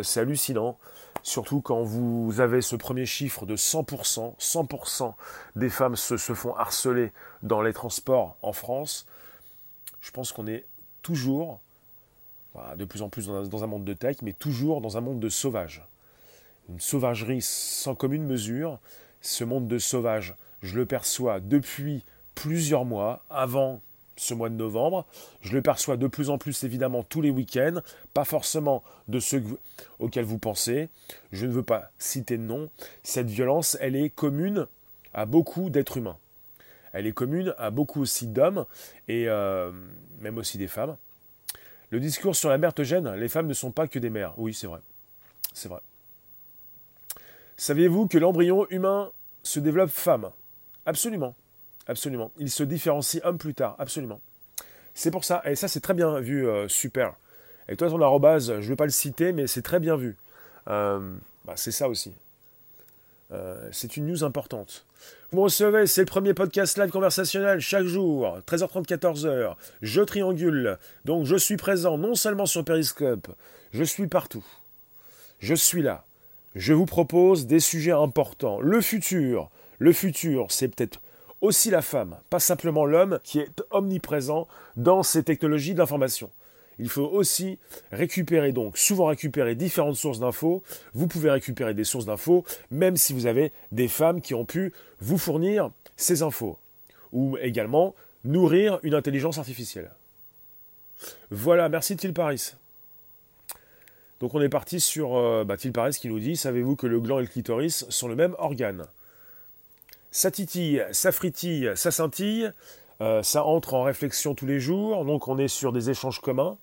c'est 0.02 0.20
hallucinant. 0.20 0.78
Surtout 1.22 1.62
quand 1.62 1.84
vous 1.84 2.40
avez 2.40 2.62
ce 2.62 2.76
premier 2.76 3.06
chiffre 3.06 3.46
de 3.46 3.56
100%, 3.56 4.38
100% 4.38 5.14
des 5.56 5.70
femmes 5.70 5.96
se, 5.96 6.18
se 6.18 6.34
font 6.34 6.56
harceler 6.56 7.12
dans 7.44 7.62
les 7.62 7.74
transports 7.74 8.38
en 8.42 8.54
France. 8.54 9.06
Je 10.02 10.12
pense 10.12 10.32
qu'on 10.32 10.48
est 10.48 10.66
toujours, 11.02 11.60
de 12.76 12.86
plus 12.86 13.02
en 13.02 13.10
plus 13.10 13.28
dans 13.28 13.64
un, 13.64 13.68
monde 13.68 13.86
de 13.86 13.94
tech, 13.94 14.18
mais 14.22 14.34
toujours 14.34 14.82
dans 14.82 14.98
un 14.98 15.02
monde 15.02 15.20
de 15.20 15.30
sauvages. 15.30 15.84
Une 16.70 16.80
sauvagerie 16.80 17.42
sans 17.42 17.96
commune 17.96 18.26
mesure. 18.26 18.80
Ce 19.22 19.44
monde 19.44 19.68
de 19.68 19.80
sauvages, 19.80 20.36
je 20.62 20.78
le 20.78 20.86
perçois 20.86 21.40
depuis 21.40 22.04
plusieurs 22.36 22.86
mois, 22.86 23.24
avant 23.30 23.82
ce 24.16 24.34
mois 24.34 24.50
de 24.50 24.56
novembre. 24.56 25.06
Je 25.42 25.54
le 25.54 25.62
perçois 25.62 25.98
de 25.98 26.08
plus 26.08 26.30
en 26.30 26.38
plus 26.38 26.64
évidemment 26.64 27.04
tous 27.04 27.22
les 27.22 27.30
week-ends, 27.30 27.82
pas 28.14 28.26
forcément 28.26 28.84
de 29.08 29.20
ceux 29.20 29.44
auxquels 30.00 30.26
vous 30.26 30.38
pensez. 30.38 30.90
Je 31.32 31.46
ne 31.46 31.52
veux 31.52 31.64
pas 31.64 31.92
citer 31.98 32.38
de 32.38 32.44
nom. 32.44 32.70
Cette 33.04 33.30
violence, 33.30 33.78
elle 33.80 33.96
est 33.96 34.10
commune 34.10 34.68
à 35.14 35.26
beaucoup 35.26 35.70
d'êtres 35.70 35.98
humains. 35.98 36.18
Elle 36.94 37.08
est 37.08 37.12
commune 37.12 37.54
à 37.58 37.70
beaucoup 37.70 38.02
aussi 38.02 38.28
d'hommes 38.28 38.66
et 39.08 39.28
euh, 39.28 39.72
même 40.22 40.38
aussi 40.38 40.58
des 40.58 40.68
femmes. 40.68 40.98
Le 41.92 42.00
discours 42.00 42.36
sur 42.36 42.50
la 42.50 42.58
mère 42.58 42.74
te 42.74 42.84
gêne, 42.84 43.14
les 43.16 43.30
femmes 43.30 43.48
ne 43.48 43.54
sont 43.54 43.72
pas 43.72 43.88
que 43.88 44.00
des 44.00 44.10
mères. 44.10 44.34
Oui, 44.38 44.54
c'est 44.54 44.68
vrai. 44.68 44.80
C'est 45.54 45.70
vrai. 45.70 45.82
Saviez-vous 47.58 48.08
que 48.08 48.18
l'embryon 48.18 48.68
humain 48.70 49.12
se 49.44 49.60
développe 49.60 49.90
femme? 49.90 50.30
Absolument. 50.86 51.36
Absolument. 51.88 52.32
Il 52.38 52.50
se 52.50 52.64
différencie 52.64 53.22
homme 53.26 53.38
plus 53.38 53.56
tard. 53.56 53.76
Absolument. 53.80 54.22
C'est 54.94 55.12
pour 55.12 55.24
ça. 55.24 55.42
Et 55.46 55.56
ça, 55.56 55.68
c'est 55.68 55.82
très 55.82 55.94
bien 55.94 56.20
vu. 56.20 56.48
Euh, 56.48 56.68
super. 56.68 57.16
Et 57.68 57.76
toi, 57.76 57.90
ton 57.90 58.02
arrobase, 58.02 58.48
je 58.48 58.54
ne 58.54 58.62
vais 58.62 58.76
pas 58.76 58.86
le 58.86 58.92
citer, 58.92 59.32
mais 59.32 59.48
c'est 59.48 59.62
très 59.62 59.80
bien 59.80 59.96
vu. 59.96 60.16
Euh, 60.68 61.16
bah, 61.46 61.54
c'est 61.56 61.72
ça 61.72 61.90
aussi. 61.90 62.14
Euh, 63.32 63.70
c'est 63.72 63.98
une 63.98 64.08
news 64.08 64.24
importante. 64.24 64.86
Vous 65.32 65.42
recevez, 65.42 65.86
c'est 65.86 66.02
le 66.02 66.06
premier 66.06 66.34
podcast 66.34 66.78
live 66.78 66.90
conversationnel 66.90 67.60
chaque 67.60 67.86
jour, 67.86 68.40
13h30, 68.48 68.88
14h. 68.88 69.56
Je 69.82 70.02
triangule. 70.02 70.78
Donc 71.06 71.26
je 71.26 71.36
suis 71.36 71.58
présent 71.58 71.98
non 71.98 72.16
seulement 72.16 72.48
sur 72.48 72.66
Periscope, 72.66 73.28
je 73.72 73.84
suis 73.84 74.08
partout. 74.08 74.46
Je 75.40 75.54
suis 75.54 75.84
là. 75.84 76.06
Je 76.56 76.74
vous 76.74 76.88
propose 76.88 77.46
des 77.46 77.60
sujets 77.60 77.92
importants. 77.92 78.60
Le 78.60 78.82
futur. 78.82 79.50
Le 79.78 79.94
futur, 79.94 80.48
c'est 80.50 80.68
peut-être 80.68 81.00
aussi 81.42 81.70
la 81.70 81.82
femme, 81.82 82.18
pas 82.30 82.40
simplement 82.40 82.86
l'homme 82.86 83.20
qui 83.24 83.40
est 83.40 83.64
omniprésent 83.72 84.48
dans 84.76 85.04
ces 85.04 85.24
technologies 85.24 85.74
d'information. 85.74 86.32
Il 86.80 86.90
faut 86.90 87.06
aussi 87.06 87.60
récupérer 87.92 88.54
donc, 88.54 88.78
souvent 88.78 89.06
récupérer 89.06 89.56
différentes 89.56 89.98
sources 89.98 90.20
d'infos. 90.20 90.64
Vous 90.94 91.08
pouvez 91.08 91.30
récupérer 91.30 91.74
des 91.74 91.84
sources 91.84 92.06
d'infos, 92.06 92.46
même 92.72 92.96
si 92.98 93.14
vous 93.14 93.26
avez 93.26 93.52
des 93.72 93.90
femmes 93.90 94.22
qui 94.22 94.34
ont 94.34 94.46
pu 94.46 94.74
vous 95.02 95.18
fournir 95.18 95.72
ces 95.98 96.24
infos. 96.24 96.58
Ou 97.12 97.38
également 97.42 97.96
nourrir 98.24 98.80
une 98.84 98.94
intelligence 98.94 99.38
artificielle. 99.38 99.92
Voilà, 101.32 101.70
merci 101.70 101.98
Til 101.98 102.14
Paris. 102.14 102.54
Donc 104.20 104.34
on 104.34 104.42
est 104.42 104.50
parti 104.50 104.80
sur 104.80 105.16
euh, 105.18 105.46
bah, 105.46 105.56
Paris 105.74 105.98
qui 106.00 106.10
nous 106.10 106.20
dit 106.20 106.36
Savez-vous 106.36 106.76
que 106.76 106.88
le 106.88 107.00
gland 107.00 107.20
et 107.20 107.24
le 107.24 107.28
clitoris 107.28 107.86
sont 107.90 108.08
le 108.08 108.16
même 108.16 108.36
organe? 108.38 108.86
Ça 110.12 110.32
titille, 110.32 110.86
ça 110.92 111.12
fritille, 111.12 111.72
ça 111.76 111.92
scintille. 111.92 112.52
Euh, 113.02 113.24
ça 113.24 113.46
entre 113.46 113.74
en 113.74 113.84
réflexion 113.84 114.36
tous 114.36 114.46
les 114.46 114.60
jours, 114.60 115.06
donc 115.06 115.28
on 115.28 115.38
est 115.38 115.48
sur 115.48 115.72
des 115.72 115.90
échanges 115.90 116.20
communs. 116.20 116.58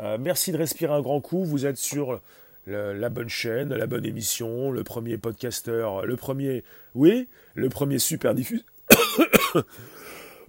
Euh, 0.00 0.16
merci 0.18 0.52
de 0.52 0.56
respirer 0.56 0.92
un 0.92 1.02
grand 1.02 1.20
coup, 1.20 1.44
vous 1.44 1.66
êtes 1.66 1.76
sur 1.76 2.20
la 2.66 3.08
bonne 3.08 3.28
chaîne, 3.28 3.74
la 3.74 3.88
bonne 3.88 4.06
émission, 4.06 4.70
le 4.70 4.84
premier 4.84 5.18
podcasteur, 5.18 6.06
le 6.06 6.14
premier, 6.16 6.62
oui, 6.94 7.26
le 7.54 7.68
premier 7.68 7.98
super 7.98 8.34
diffuseur. 8.36 8.64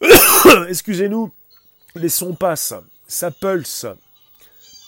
Excusez-nous, 0.70 1.32
les 1.96 2.10
sons 2.10 2.36
passent, 2.36 2.76
ça 3.08 3.32
pulse. 3.32 3.88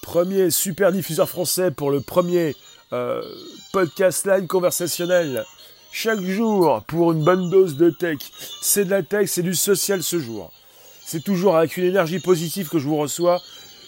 Premier 0.04 0.52
super 0.52 0.92
diffuseur 0.92 1.28
français 1.28 1.72
pour 1.72 1.90
le 1.90 2.00
premier 2.00 2.56
euh, 2.94 3.24
podcast 3.74 4.28
live 4.28 4.46
conversationnel 4.46 5.44
chaque 5.96 6.20
jour 6.20 6.84
pour 6.88 7.14
une 7.14 7.24
bonne 7.24 7.50
dose 7.50 7.78
de 7.78 7.90
tech. 7.90 8.18
C'est 8.62 8.84
de 8.84 8.90
la 8.90 9.02
tech, 9.02 9.30
c'est 9.30 9.42
du 9.42 9.56
social 9.56 10.04
ce 10.04 10.20
jour. 10.20 10.52
C'est 11.06 11.24
toujours 11.24 11.56
avec 11.56 11.78
une 11.78 11.86
énergie 11.86 12.20
positive 12.20 12.68
que 12.68 12.80
je 12.80 12.86
vous 12.86 12.98
reçois. 12.98 13.42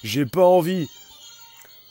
J'ai 0.06 0.26
pas 0.26 0.46
envie 0.46 0.88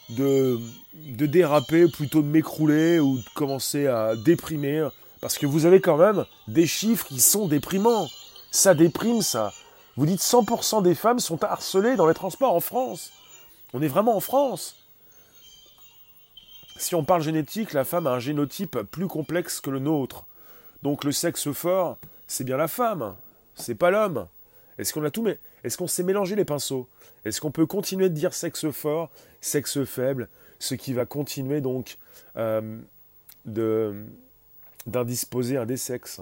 de, 0.09 0.59
de 0.95 1.27
déraper, 1.27 1.87
plutôt 1.89 2.23
de 2.23 2.29
m'écrouler 2.29 2.99
ou 2.99 3.19
de 3.19 3.25
commencer 3.35 3.89
à 3.89 4.17
déprimer. 4.17 4.89
Parce 5.21 5.37
que 5.37 5.45
vous 5.45 5.67
avez 5.67 5.83
quand 5.83 5.99
même 5.99 6.25
des 6.49 6.67
chiffres 6.67 7.07
qui 7.07 7.21
sont 7.21 7.47
déprimants. 7.47 8.09
Ça 8.51 8.73
déprime 8.73 9.21
ça. 9.21 9.53
Vous 9.99 10.07
dites 10.07 10.23
100% 10.23 10.83
des 10.83 10.95
femmes 10.95 11.21
sont 11.21 11.45
harcelées 11.45 11.97
dans 11.97 12.07
les 12.07 12.15
transports 12.15 12.55
en 12.55 12.61
France. 12.61 13.11
On 13.75 13.83
est 13.83 13.89
vraiment 13.89 14.17
en 14.17 14.21
France. 14.21 14.77
Si 16.79 16.95
on 16.95 17.05
parle 17.05 17.23
génétique, 17.23 17.73
la 17.73 17.85
femme 17.85 18.07
a 18.07 18.11
un 18.11 18.19
génotype 18.19 18.79
plus 18.91 19.07
complexe 19.07 19.61
que 19.61 19.71
le 19.71 19.79
nôtre. 19.79 20.27
Donc 20.83 21.05
le 21.05 21.13
sexe 21.13 21.51
fort, 21.53 21.99
c'est 22.27 22.45
bien 22.45 22.57
la 22.57 22.69
femme, 22.69 23.15
c'est 23.55 23.75
pas 23.75 23.91
l'homme. 23.91 24.27
Est-ce 24.79 24.93
qu'on 24.93 25.05
a 25.05 25.11
tout 25.11 25.23
mais 25.23 25.39
est-ce 25.65 25.79
qu'on 25.79 25.87
s'est 25.87 26.03
mélangé 26.03 26.37
les 26.37 26.45
pinceaux? 26.45 26.89
Est-ce 27.25 27.41
qu'on 27.41 27.51
peut 27.51 27.67
continuer 27.67 28.09
de 28.09 28.15
dire 28.15 28.35
sexe 28.35 28.71
fort, 28.71 29.11
sexe 29.41 29.85
faible, 29.85 30.29
ce 30.59 30.75
qui 30.75 30.93
va 30.93 31.07
continuer 31.07 31.61
donc 31.61 31.97
euh, 32.37 32.79
d'indisposer 34.87 35.57
un 35.57 35.67
des 35.67 35.79
sexes? 35.79 36.21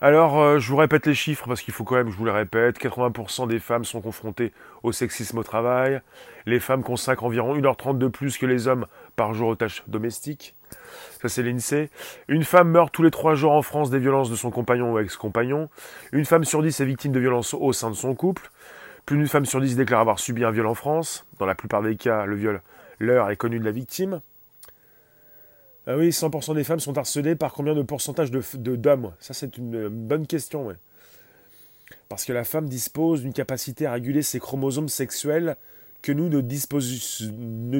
Alors, 0.00 0.40
euh, 0.40 0.58
je 0.58 0.68
vous 0.68 0.76
répète 0.78 1.06
les 1.06 1.14
chiffres 1.14 1.46
parce 1.46 1.62
qu'il 1.62 1.72
faut 1.72 1.84
quand 1.84 1.94
même, 1.94 2.10
je 2.10 2.16
vous 2.16 2.24
les 2.24 2.32
répète, 2.32 2.76
80% 2.80 3.46
des 3.46 3.60
femmes 3.60 3.84
sont 3.84 4.00
confrontées 4.00 4.52
au 4.82 4.90
sexisme 4.90 5.38
au 5.38 5.44
travail. 5.44 6.00
Les 6.44 6.58
femmes 6.58 6.82
consacrent 6.82 7.22
environ 7.22 7.56
1h30 7.56 7.98
de 7.98 8.08
plus 8.08 8.36
que 8.36 8.46
les 8.46 8.66
hommes 8.66 8.86
par 9.22 9.34
jour 9.34 9.50
aux 9.50 9.54
tâches 9.54 9.84
domestiques. 9.86 10.56
Ça, 11.20 11.28
c'est 11.28 11.44
l'INSEE. 11.44 11.90
Une 12.26 12.42
femme 12.42 12.70
meurt 12.70 12.92
tous 12.92 13.04
les 13.04 13.12
trois 13.12 13.36
jours 13.36 13.52
en 13.52 13.62
France 13.62 13.88
des 13.88 14.00
violences 14.00 14.30
de 14.30 14.34
son 14.34 14.50
compagnon 14.50 14.92
ou 14.92 14.98
ex-compagnon. 14.98 15.68
Une 16.10 16.24
femme 16.24 16.42
sur 16.42 16.60
dix 16.60 16.80
est 16.80 16.84
victime 16.84 17.12
de 17.12 17.20
violences 17.20 17.54
au 17.54 17.72
sein 17.72 17.88
de 17.88 17.94
son 17.94 18.16
couple. 18.16 18.50
Plus 19.06 19.16
d'une 19.16 19.28
femme 19.28 19.46
sur 19.46 19.60
dix 19.60 19.76
déclare 19.76 20.00
avoir 20.00 20.18
subi 20.18 20.42
un 20.42 20.50
viol 20.50 20.66
en 20.66 20.74
France. 20.74 21.24
Dans 21.38 21.46
la 21.46 21.54
plupart 21.54 21.82
des 21.82 21.94
cas, 21.94 22.26
le 22.26 22.34
viol, 22.34 22.62
l'heure 22.98 23.30
est 23.30 23.36
connue 23.36 23.60
de 23.60 23.64
la 23.64 23.70
victime. 23.70 24.20
Ah 25.86 25.96
oui, 25.96 26.08
100% 26.08 26.56
des 26.56 26.64
femmes 26.64 26.80
sont 26.80 26.98
harcelées 26.98 27.36
par 27.36 27.52
combien 27.52 27.76
de 27.76 27.82
pourcentage 27.82 28.32
de, 28.32 28.74
d'hommes? 28.74 29.12
Ça, 29.20 29.34
c'est 29.34 29.56
une 29.56 29.86
bonne 29.86 30.26
question. 30.26 30.74
Parce 32.08 32.24
que 32.24 32.32
la 32.32 32.42
femme 32.42 32.68
dispose 32.68 33.22
d'une 33.22 33.32
capacité 33.32 33.86
à 33.86 33.92
réguler 33.92 34.22
ses 34.22 34.40
chromosomes 34.40 34.88
sexuels 34.88 35.56
que 36.02 36.12
nous 36.12 36.28
ne, 36.28 36.40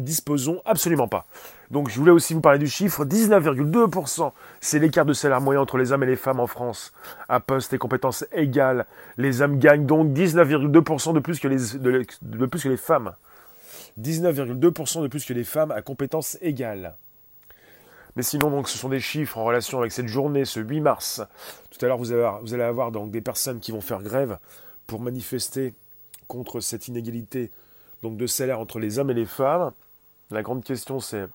disposons 0.00 0.62
absolument 0.64 1.08
pas. 1.08 1.26
Donc 1.70 1.90
je 1.90 1.98
voulais 1.98 2.12
aussi 2.12 2.35
vous 2.35 2.40
parler 2.40 2.58
du 2.58 2.68
chiffre, 2.68 3.04
19,2%, 3.04 4.32
c'est 4.61 4.78
l'écart 4.78 5.04
de 5.04 5.12
salaire 5.12 5.40
moyen 5.40 5.61
entre 5.61 5.76
les 5.76 5.90
hommes 5.92 6.04
et 6.04 6.06
les 6.06 6.16
femmes 6.16 6.40
en 6.40 6.46
France. 6.46 6.92
À 7.28 7.40
poste 7.40 7.72
et 7.72 7.78
compétences 7.78 8.24
égales, 8.32 8.87
les 9.18 9.42
hommes 9.42 9.58
gagnent 9.58 9.87
donc 9.87 10.12
19,2% 10.12 11.14
de 11.14 11.20
plus 11.20 11.40
que 11.40 11.48
les, 11.48 11.78
de 11.78 12.46
plus 12.46 12.62
que 12.62 12.68
les 12.68 12.76
femmes. 12.76 13.12
19,2% 14.00 15.02
de 15.02 15.08
plus 15.08 15.24
que 15.24 15.32
les 15.32 15.44
femmes 15.44 15.70
à 15.70 15.82
compétences 15.82 16.38
égales. 16.40 16.94
Mais 18.16 18.22
sinon, 18.22 18.50
donc, 18.50 18.68
ce 18.68 18.76
sont 18.76 18.90
des 18.90 19.00
chiffres 19.00 19.38
en 19.38 19.44
relation 19.44 19.78
avec 19.78 19.92
cette 19.92 20.06
journée, 20.06 20.44
ce 20.44 20.61
8 20.61 20.80
mars. 20.80 21.22
Tout 21.70 21.85
à 21.85 21.88
l'heure, 21.88 21.96
vous, 21.96 22.04
vous, 22.42 22.54
allez 22.54 22.62
avoir 22.62 22.92
donc 22.92 23.11
des 23.11 23.22
personnes 23.22 23.58
qui 23.58 23.72
vont 23.72 23.80
faire 23.80 24.02
grève 24.02 24.38
pour 24.87 25.00
manifester 25.00 25.72
contre 26.28 26.61
cette 26.61 26.88
inégalité 26.88 27.50
donc, 28.02 28.16
de 28.16 28.26
salaire 28.26 28.60
entre 28.60 28.78
les 28.78 28.98
hommes 28.98 29.10
et 29.10 29.14
les 29.14 29.26
femmes. 29.26 29.72
La 30.30 30.42
grande 30.42 30.64
question, 30.64 31.00
c'est 31.00 31.26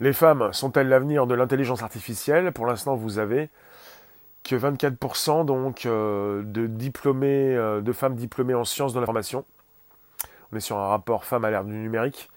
les 0.00 0.14
femmes 0.14 0.50
sont-elles 0.52 0.88
l'avenir 0.88 1.26
de 1.26 1.34
l'intelligence 1.34 1.82
artificielle? 1.82 2.52
Pour 2.52 2.66
l'instant, 2.66 2.96
vous 2.96 3.18
avez 3.18 3.50
que 4.42 4.56
24% 4.56 5.44
donc 5.44 5.84
euh, 5.84 6.42
de 6.42 6.66
diplômés, 6.66 7.54
euh, 7.54 7.82
de 7.82 7.92
femmes 7.92 8.14
diplômées 8.14 8.54
en 8.54 8.64
sciences 8.64 8.94
de 8.94 9.00
l'information. 9.00 9.44
On 10.52 10.56
est 10.56 10.60
sur 10.60 10.78
un 10.78 10.88
rapport 10.88 11.24
femmes 11.24 11.44
à 11.44 11.50
l'ère 11.50 11.64
du 11.64 11.74
numérique. 11.74 12.30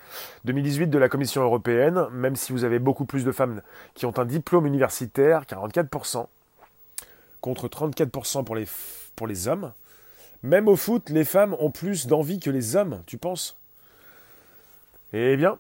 2018 0.43 0.87
de 0.87 0.97
la 0.99 1.09
Commission 1.09 1.41
européenne, 1.41 2.07
même 2.11 2.35
si 2.35 2.51
vous 2.51 2.65
avez 2.65 2.79
beaucoup 2.79 3.05
plus 3.05 3.23
de 3.23 3.31
femmes 3.31 3.61
qui 3.95 4.05
ont 4.05 4.19
un 4.19 4.25
diplôme 4.25 4.67
universitaire, 4.67 5.43
44%, 5.45 6.27
contre 7.41 7.67
34% 7.67 8.43
pour 8.43 8.55
les, 8.55 8.65
pour 9.15 9.25
les 9.25 9.47
hommes. 9.47 9.71
Même 10.43 10.67
au 10.67 10.75
foot, 10.75 11.09
les 11.09 11.23
femmes 11.23 11.55
ont 11.59 11.71
plus 11.71 12.05
d'envie 12.05 12.39
que 12.39 12.49
les 12.49 12.75
hommes, 12.75 13.01
tu 13.05 13.17
penses? 13.17 13.55
Eh 15.13 15.37
bien, 15.37 15.57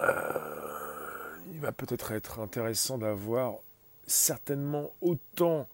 euh, 0.00 1.36
il 1.52 1.60
va 1.60 1.72
peut-être 1.72 2.12
être 2.12 2.38
intéressant 2.38 2.96
d'avoir 2.96 3.54
certainement 4.06 4.90
autant 5.00 5.66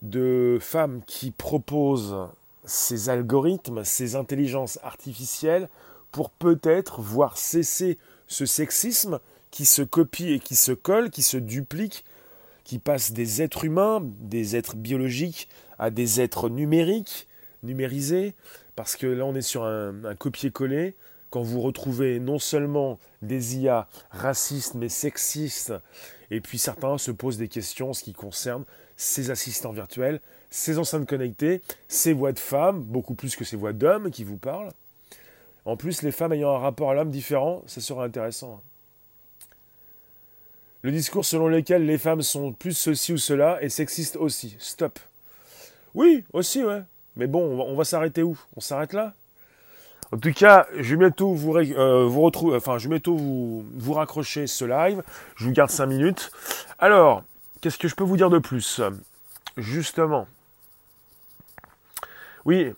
de 0.00 0.58
femmes 0.60 1.02
qui 1.06 1.32
proposent 1.32 2.16
ces 2.64 3.10
algorithmes, 3.10 3.84
ces 3.84 4.16
intelligences 4.16 4.78
artificielles, 4.82 5.68
pour 6.12 6.30
peut-être 6.30 7.02
voir 7.02 7.36
cesser 7.36 7.98
ce 8.26 8.46
sexisme 8.46 9.20
qui 9.50 9.66
se 9.66 9.82
copie 9.82 10.32
et 10.32 10.40
qui 10.40 10.56
se 10.56 10.72
colle, 10.72 11.10
qui 11.10 11.22
se 11.22 11.36
duplique, 11.36 12.04
qui 12.64 12.78
passe 12.78 13.12
des 13.12 13.42
êtres 13.42 13.64
humains, 13.64 14.00
des 14.02 14.56
êtres 14.56 14.76
biologiques, 14.76 15.48
à 15.78 15.90
des 15.90 16.20
êtres 16.20 16.48
numériques, 16.48 17.26
numérisés, 17.62 18.34
parce 18.74 18.96
que 18.96 19.06
là 19.06 19.24
on 19.24 19.34
est 19.34 19.42
sur 19.42 19.64
un, 19.64 20.14
copier-coller. 20.18 20.94
Quand 21.30 21.42
vous 21.42 21.60
retrouvez 21.60 22.20
non 22.20 22.38
seulement 22.38 22.98
des 23.20 23.56
IA 23.56 23.88
racistes 24.10 24.74
mais 24.74 24.88
sexistes, 24.88 25.74
et 26.30 26.40
puis 26.40 26.58
certains 26.58 26.98
se 26.98 27.10
posent 27.10 27.38
des 27.38 27.48
questions 27.48 27.90
en 27.90 27.92
ce 27.92 28.04
qui 28.04 28.12
concerne 28.12 28.64
ces 28.96 29.30
assistants 29.30 29.72
virtuels, 29.72 30.20
ces 30.50 30.78
enceintes 30.78 31.06
connectées, 31.06 31.60
ces 31.88 32.12
voix 32.12 32.32
de 32.32 32.38
femmes, 32.38 32.82
beaucoup 32.82 33.14
plus 33.14 33.36
que 33.36 33.44
ces 33.44 33.56
voix 33.56 33.72
d'hommes 33.72 34.10
qui 34.10 34.24
vous 34.24 34.38
parlent. 34.38 34.72
En 35.64 35.76
plus, 35.76 36.02
les 36.02 36.12
femmes 36.12 36.32
ayant 36.32 36.54
un 36.54 36.58
rapport 36.58 36.90
à 36.90 36.94
l'homme 36.94 37.10
différent, 37.10 37.62
ça 37.66 37.80
sera 37.80 38.04
intéressant. 38.04 38.62
Le 40.82 40.92
discours 40.92 41.24
selon 41.24 41.48
lequel 41.48 41.84
les 41.84 41.98
femmes 41.98 42.22
sont 42.22 42.52
plus 42.52 42.78
ceci 42.78 43.12
ou 43.12 43.18
cela 43.18 43.60
est 43.60 43.68
sexiste 43.68 44.14
aussi. 44.14 44.56
Stop. 44.60 45.00
Oui, 45.96 46.24
aussi, 46.34 46.62
ouais. 46.62 46.82
Mais 47.16 47.26
bon, 47.26 47.58
on 47.66 47.74
va, 47.74 47.84
s'arrêter 47.84 48.22
où? 48.22 48.38
On 48.54 48.60
s'arrête 48.60 48.92
là? 48.92 49.14
En 50.12 50.18
tout 50.18 50.32
cas, 50.32 50.66
je 50.76 50.90
vais 50.90 50.96
bientôt 50.98 51.32
vous, 51.32 51.56
euh, 51.56 52.04
vous 52.06 52.30
enfin, 52.54 52.76
je 52.78 52.88
vous, 52.88 53.92
raccrocher 53.94 54.46
ce 54.46 54.66
live. 54.66 55.02
Je 55.36 55.46
vous 55.46 55.52
garde 55.52 55.70
5 55.70 55.86
minutes. 55.86 56.30
Alors, 56.78 57.24
qu'est-ce 57.60 57.78
que 57.78 57.88
je 57.88 57.94
peux 57.96 58.04
vous 58.04 58.18
dire 58.18 58.28
de 58.28 58.38
plus? 58.38 58.82
Justement. 59.56 60.28
Oui, 62.44 62.74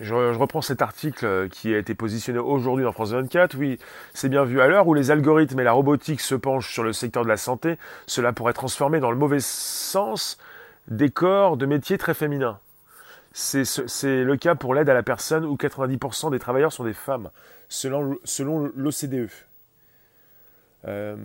je, 0.00 0.14
reprends 0.34 0.60
cet 0.60 0.82
article 0.82 1.48
qui 1.48 1.72
a 1.72 1.78
été 1.78 1.94
positionné 1.94 2.40
aujourd'hui 2.40 2.84
dans 2.84 2.92
France 2.92 3.12
24. 3.12 3.56
Oui, 3.56 3.78
c'est 4.12 4.28
bien 4.28 4.44
vu. 4.44 4.60
À 4.60 4.66
l'heure 4.66 4.88
où 4.88 4.94
les 4.94 5.12
algorithmes 5.12 5.60
et 5.60 5.64
la 5.64 5.72
robotique 5.72 6.20
se 6.20 6.34
penchent 6.34 6.72
sur 6.72 6.82
le 6.82 6.92
secteur 6.92 7.22
de 7.22 7.28
la 7.28 7.36
santé, 7.36 7.78
cela 8.08 8.32
pourrait 8.32 8.54
transformer 8.54 8.98
dans 8.98 9.12
le 9.12 9.16
mauvais 9.16 9.40
sens 9.40 10.36
des 10.88 11.10
corps 11.10 11.56
de 11.56 11.66
métiers 11.66 11.98
très 11.98 12.14
féminins. 12.14 12.58
C'est 13.32 14.24
le 14.24 14.36
cas 14.36 14.54
pour 14.54 14.74
l'aide 14.74 14.88
à 14.88 14.94
la 14.94 15.02
personne 15.02 15.44
où 15.44 15.56
90% 15.56 16.30
des 16.30 16.38
travailleurs 16.38 16.72
sont 16.72 16.84
des 16.84 16.94
femmes, 16.94 17.30
selon, 17.68 18.16
l'OCDE. 18.74 19.28
Euh, 20.86 21.16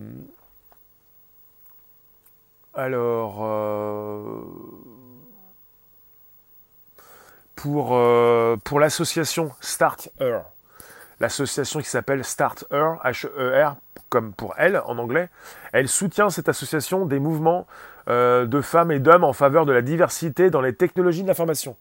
alors, 2.73 3.45
euh, 3.45 4.41
pour, 7.55 7.95
euh, 7.95 8.57
pour 8.63 8.79
l'association 8.79 9.51
Start 9.61 10.09
Her. 10.19 10.43
L'association 11.19 11.79
qui 11.79 11.87
s'appelle 11.87 12.25
Start 12.25 12.65
Her, 12.71 12.95
H-E-R, 13.03 13.75
comme 14.11 14.33
pour 14.33 14.53
elle 14.57 14.79
en 14.85 14.99
anglais. 14.99 15.29
Elle 15.71 15.87
soutient 15.87 16.29
cette 16.29 16.49
association 16.49 17.05
des 17.07 17.17
mouvements 17.17 17.65
euh, 18.09 18.45
de 18.45 18.61
femmes 18.61 18.91
et 18.91 18.99
d'hommes 18.99 19.23
en 19.23 19.33
faveur 19.33 19.65
de 19.65 19.71
la 19.71 19.81
diversité 19.81 20.51
dans 20.51 20.61
les 20.61 20.75
technologies 20.75 21.23
de 21.23 21.27
l'information. 21.27 21.77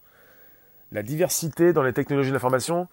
La 0.93 1.03
diversité 1.03 1.73
dans 1.73 1.83
les 1.83 1.93
technologies 1.93 2.31
de 2.31 2.35
l'information. 2.35 2.89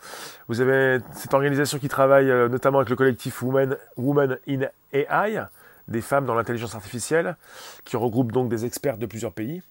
Vous 0.48 0.60
avez 0.60 1.00
cette 1.14 1.34
organisation 1.34 1.78
qui 1.78 1.88
travaille 1.88 2.30
euh, 2.30 2.50
notamment 2.50 2.80
avec 2.80 2.90
le 2.90 2.96
collectif 2.96 3.44
Women, 3.44 4.38
in 4.48 4.62
AI, 4.92 5.44
des 5.88 6.02
femmes 6.02 6.26
dans 6.26 6.36
l'intelligence 6.36 6.74
artificielle, 6.74 7.38
qui 7.86 7.96
regroupe 7.96 8.32
donc 8.32 8.50
des 8.50 8.66
experts 8.66 8.98
de 8.98 9.06
plusieurs 9.06 9.34
pays. 9.34 9.62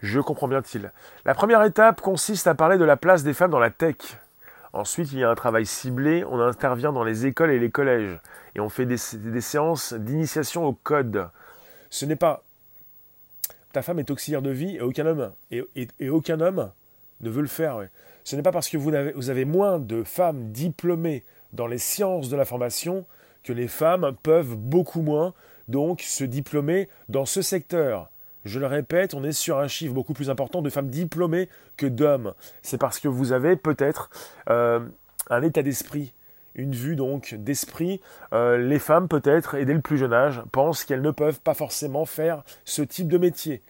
Je 0.00 0.20
comprends 0.20 0.48
bien-t-il. 0.48 0.92
La 1.24 1.34
première 1.34 1.62
étape 1.62 2.02
consiste 2.02 2.46
à 2.46 2.54
parler 2.54 2.76
de 2.76 2.84
la 2.84 2.98
place 2.98 3.22
des 3.22 3.32
femmes 3.32 3.50
dans 3.50 3.58
la 3.58 3.70
tech. 3.70 3.96
Ensuite, 4.74 5.12
il 5.12 5.20
y 5.20 5.24
a 5.24 5.30
un 5.30 5.36
travail 5.36 5.66
ciblé, 5.66 6.24
on 6.24 6.40
intervient 6.40 6.92
dans 6.92 7.04
les 7.04 7.26
écoles 7.26 7.52
et 7.52 7.60
les 7.60 7.70
collèges, 7.70 8.18
et 8.56 8.60
on 8.60 8.68
fait 8.68 8.86
des, 8.86 8.96
séances 8.96 9.92
d'initiation 9.92 10.66
au 10.66 10.72
code. 10.72 11.28
Ce 11.90 12.04
n'est 12.04 12.16
pas 12.16 12.42
ta 13.72 13.82
femme 13.82 14.00
est 14.00 14.10
auxiliaire 14.10 14.42
de 14.42 14.50
vie 14.50 14.76
et 14.76 14.80
aucun 14.80 15.06
homme, 15.06 15.32
et, 15.52 16.10
aucun 16.10 16.40
homme 16.40 16.72
ne 17.20 17.30
veut 17.30 17.42
le 17.42 17.48
faire. 17.48 17.82
Ce 18.24 18.34
n'est 18.34 18.42
pas 18.42 18.50
parce 18.50 18.68
que 18.68 18.76
vous 18.76 18.92
avez, 18.92 19.12
vous 19.12 19.30
avez 19.30 19.44
moins 19.44 19.78
de 19.78 20.02
femmes 20.02 20.50
diplômées 20.50 21.22
dans 21.52 21.68
les 21.68 21.78
sciences 21.78 22.28
de 22.28 22.36
l'information 22.36 23.06
que 23.44 23.52
les 23.52 23.68
femmes 23.68 24.16
peuvent 24.24 24.56
beaucoup 24.56 25.02
moins 25.02 25.34
donc 25.68 26.00
se 26.00 26.24
diplômer 26.24 26.88
dans 27.08 27.26
ce 27.26 27.42
secteur. 27.42 28.10
Je 28.44 28.58
le 28.58 28.66
répète, 28.66 29.14
on 29.14 29.24
est 29.24 29.32
sur 29.32 29.58
un 29.58 29.68
chiffre 29.68 29.94
beaucoup 29.94 30.12
plus 30.12 30.28
important 30.28 30.60
de 30.60 30.68
femmes 30.68 30.90
diplômées 30.90 31.48
que 31.76 31.86
d'hommes. 31.86 32.34
C'est 32.62 32.78
parce 32.78 33.00
que 33.00 33.08
vous 33.08 33.32
avez 33.32 33.56
peut-être 33.56 34.10
euh, 34.50 34.80
un 35.30 35.42
état 35.42 35.62
d'esprit, 35.62 36.12
une 36.54 36.74
vue 36.74 36.94
donc 36.94 37.34
d'esprit. 37.34 38.00
Euh, 38.32 38.58
les 38.58 38.78
femmes 38.78 39.08
peut-être, 39.08 39.54
et 39.54 39.64
dès 39.64 39.72
le 39.72 39.80
plus 39.80 39.96
jeune 39.96 40.12
âge, 40.12 40.42
pensent 40.52 40.84
qu'elles 40.84 41.02
ne 41.02 41.10
peuvent 41.10 41.40
pas 41.40 41.54
forcément 41.54 42.04
faire 42.04 42.44
ce 42.66 42.82
type 42.82 43.08
de 43.08 43.16
métier. 43.16 43.62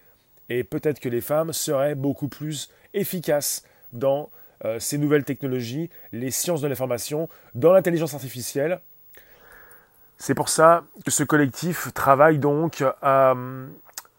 Et 0.49 0.65
peut-être 0.65 0.99
que 0.99 1.09
les 1.09 1.21
femmes 1.21 1.53
seraient 1.53 1.95
beaucoup 1.95 2.29
plus 2.29 2.69
efficaces 2.95 3.65
dans 3.93 4.29
euh, 4.65 4.81
ces 4.81 4.99
nouvelles 4.99 5.25
technologies, 5.25 5.89
les 6.13 6.33
sciences 6.33 6.61
de 6.61 6.67
l'information, 6.69 7.29
dans 7.55 7.73
l'intelligence 7.73 8.15
artificielle. 8.15 8.81
C'est 10.19 10.35
pour 10.35 10.49
ça 10.49 10.85
que 11.05 11.11
ce 11.11 11.23
collectif 11.23 11.93
travaille 11.95 12.39
donc 12.39 12.85
à 13.03 13.35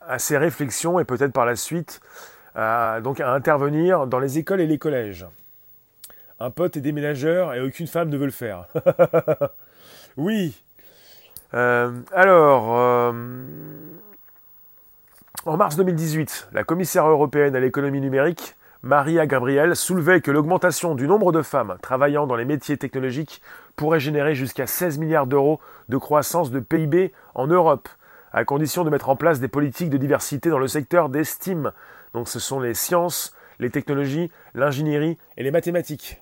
à 0.07 0.19
ces 0.19 0.37
réflexions 0.37 0.99
et 0.99 1.05
peut-être 1.05 1.33
par 1.33 1.45
la 1.45 1.55
suite 1.55 2.01
à, 2.55 2.99
donc 3.01 3.19
à 3.19 3.31
intervenir 3.31 4.07
dans 4.07 4.19
les 4.19 4.37
écoles 4.37 4.61
et 4.61 4.67
les 4.67 4.77
collèges. 4.77 5.25
Un 6.39 6.49
pote 6.49 6.77
est 6.77 6.81
déménageur 6.81 7.53
et 7.53 7.61
aucune 7.61 7.87
femme 7.87 8.09
ne 8.09 8.17
veut 8.17 8.25
le 8.25 8.31
faire. 8.31 8.65
oui. 10.17 10.61
Euh, 11.53 11.91
alors, 12.13 12.77
euh, 12.77 13.13
en 15.45 15.57
mars 15.57 15.77
2018, 15.77 16.49
la 16.51 16.63
commissaire 16.63 17.07
européenne 17.07 17.55
à 17.55 17.59
l'économie 17.59 18.01
numérique, 18.01 18.55
Maria 18.83 19.25
Gabriel, 19.25 19.75
soulevait 19.75 20.19
que 20.19 20.31
l'augmentation 20.31 20.95
du 20.95 21.07
nombre 21.07 21.31
de 21.31 21.41
femmes 21.41 21.77
travaillant 21.81 22.27
dans 22.27 22.35
les 22.35 22.45
métiers 22.45 22.77
technologiques 22.77 23.41
pourrait 23.75 23.99
générer 23.99 24.35
jusqu'à 24.35 24.67
16 24.67 24.97
milliards 24.97 25.27
d'euros 25.27 25.59
de 25.87 25.97
croissance 25.97 26.51
de 26.51 26.59
PIB 26.59 27.13
en 27.33 27.47
Europe 27.47 27.87
à 28.35 28.43
condition 28.43 28.83
de 28.83 28.89
mettre 28.89 29.07
en 29.07 29.15
place 29.15 29.39
des 29.39 29.47
politiques 29.47 29.89
de 29.89 29.95
diversité 29.97 30.49
dans 30.49 30.59
le 30.59 30.67
secteur 30.67 31.07
des 31.07 31.23
STEAM. 31.23 31.71
Donc 32.13 32.27
ce 32.27 32.37
sont 32.37 32.59
les 32.59 32.73
sciences, 32.73 33.33
les 33.59 33.69
technologies, 33.69 34.29
l'ingénierie 34.53 35.17
et 35.37 35.43
les 35.43 35.51
mathématiques. 35.51 36.21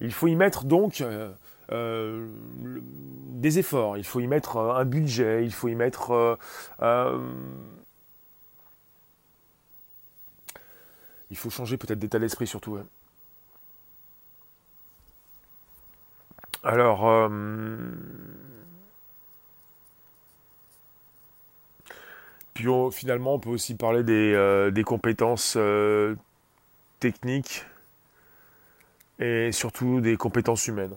Il 0.00 0.12
faut 0.12 0.26
y 0.26 0.34
mettre 0.34 0.64
donc 0.64 1.00
euh, 1.00 1.30
euh, 1.70 2.26
des 3.28 3.60
efforts, 3.60 3.96
il 3.96 4.02
faut 4.02 4.18
y 4.18 4.26
mettre 4.26 4.56
euh, 4.56 4.74
un 4.74 4.84
budget, 4.84 5.44
il 5.44 5.52
faut 5.52 5.68
y 5.68 5.76
mettre... 5.76 6.36
il 11.30 11.36
faut 11.36 11.50
changer 11.50 11.76
peut-être 11.76 12.00
d'état 12.00 12.18
d'esprit 12.18 12.48
surtout. 12.48 12.80
Alors... 16.64 17.30
Puis 22.60 22.70
finalement, 22.92 23.34
on 23.34 23.38
peut 23.38 23.50
aussi 23.50 23.74
parler 23.74 24.02
des, 24.02 24.32
euh, 24.34 24.82
compétences 24.84 25.54
euh, 25.56 26.14
techniques 26.98 27.64
et 29.18 29.52
surtout 29.52 30.00
des 30.00 30.16
compétences 30.16 30.66
humaines. 30.66 30.96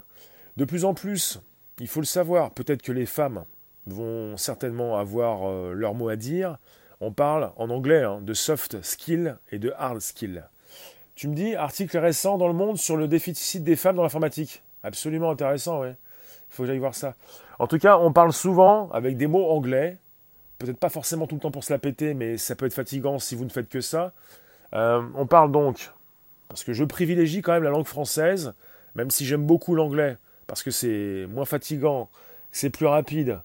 De 0.57 0.65
plus 0.65 0.85
en 0.85 0.93
plus, 0.93 1.39
il 1.79 1.87
faut 1.87 1.99
le 1.99 2.05
savoir, 2.05 2.51
peut-être 2.51 2.81
que 2.81 2.91
les 2.91 3.05
femmes 3.05 3.45
vont 3.87 4.37
certainement 4.37 4.97
avoir 4.97 5.49
euh, 5.49 5.73
leur 5.73 5.93
mot 5.93 6.09
à 6.09 6.15
dire. 6.15 6.57
On 7.01 7.11
parle 7.11 7.51
en 7.57 7.69
anglais 7.69 8.03
hein, 8.03 8.19
de 8.21 8.33
soft 8.33 8.81
skill 8.83 9.37
et 9.51 9.59
de 9.59 9.73
hard 9.77 9.99
skill. 9.99 10.45
Tu 11.15 11.27
me 11.27 11.35
dis, 11.35 11.55
article 11.55 11.97
récent 11.97 12.37
dans 12.37 12.47
le 12.47 12.53
monde 12.53 12.77
sur 12.77 12.97
le 12.97 13.07
déficit 13.07 13.63
des 13.63 13.75
femmes 13.75 13.95
dans 13.95 14.03
l'informatique. 14.03 14.63
Absolument 14.83 15.31
intéressant, 15.31 15.81
oui. 15.81 15.89
Il 15.89 16.55
faut 16.55 16.63
que 16.63 16.67
j'aille 16.67 16.79
voir 16.79 16.95
ça. 16.95 17.15
En 17.59 17.67
tout 17.67 17.79
cas, 17.79 17.97
on 17.97 18.13
parle 18.13 18.33
souvent 18.33 18.89
avec 18.91 19.17
des 19.17 19.27
mots 19.27 19.49
anglais 19.49 19.97
peut-être 20.63 20.79
pas 20.79 20.89
forcément 20.89 21.27
tout 21.27 21.35
le 21.35 21.41
temps 21.41 21.51
pour 21.51 21.63
se 21.63 21.73
la 21.73 21.79
péter, 21.79 22.13
mais 22.13 22.37
ça 22.37 22.55
peut 22.55 22.65
être 22.65 22.73
fatigant 22.73 23.19
si 23.19 23.35
vous 23.35 23.43
ne 23.43 23.49
faites 23.49 23.69
que 23.69 23.81
ça. 23.81 24.13
Euh, 24.73 25.01
on 25.15 25.25
parle 25.25 25.51
donc, 25.51 25.91
parce 26.47 26.63
que 26.63 26.73
je 26.73 26.83
privilégie 26.83 27.41
quand 27.41 27.51
même 27.53 27.63
la 27.63 27.69
langue 27.69 27.85
française, 27.85 28.53
même 28.95 29.11
si 29.11 29.25
j'aime 29.25 29.45
beaucoup 29.45 29.75
l'anglais, 29.75 30.17
parce 30.47 30.63
que 30.63 30.71
c'est 30.71 31.27
moins 31.29 31.45
fatigant, 31.45 32.09
c'est 32.51 32.69
plus 32.69 32.85
rapide, 32.85 33.41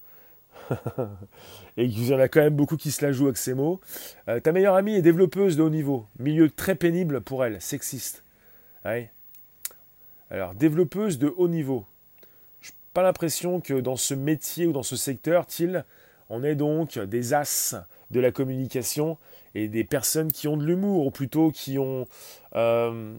et 1.76 1.88
qu'il 1.88 2.06
y 2.06 2.14
en 2.14 2.20
a 2.20 2.28
quand 2.28 2.40
même 2.40 2.54
beaucoup 2.54 2.76
qui 2.76 2.92
se 2.92 3.04
la 3.04 3.10
jouent 3.10 3.26
avec 3.26 3.36
ces 3.36 3.54
mots. 3.54 3.80
Euh, 4.28 4.38
ta 4.38 4.52
meilleure 4.52 4.76
amie 4.76 4.94
est 4.94 5.02
développeuse 5.02 5.56
de 5.56 5.62
haut 5.62 5.70
niveau, 5.70 6.06
milieu 6.18 6.48
très 6.48 6.76
pénible 6.76 7.20
pour 7.20 7.44
elle, 7.44 7.60
sexiste. 7.60 8.22
Alors, 10.30 10.54
développeuse 10.54 11.18
de 11.18 11.34
haut 11.36 11.48
niveau. 11.48 11.84
Je 12.60 12.70
n'ai 12.70 12.76
pas 12.94 13.02
l'impression 13.02 13.60
que 13.60 13.74
dans 13.74 13.96
ce 13.96 14.14
métier 14.14 14.66
ou 14.66 14.72
dans 14.72 14.82
ce 14.82 14.96
secteur, 14.96 15.46
il 15.58 15.84
on 16.30 16.42
est 16.42 16.54
donc 16.54 16.98
des 16.98 17.34
as 17.34 17.76
de 18.10 18.20
la 18.20 18.30
communication 18.30 19.18
et 19.54 19.68
des 19.68 19.84
personnes 19.84 20.30
qui 20.30 20.48
ont 20.48 20.56
de 20.56 20.64
l'humour, 20.64 21.06
ou 21.06 21.10
plutôt 21.10 21.50
qui 21.50 21.78
ont... 21.78 22.06
Euh, 22.54 23.14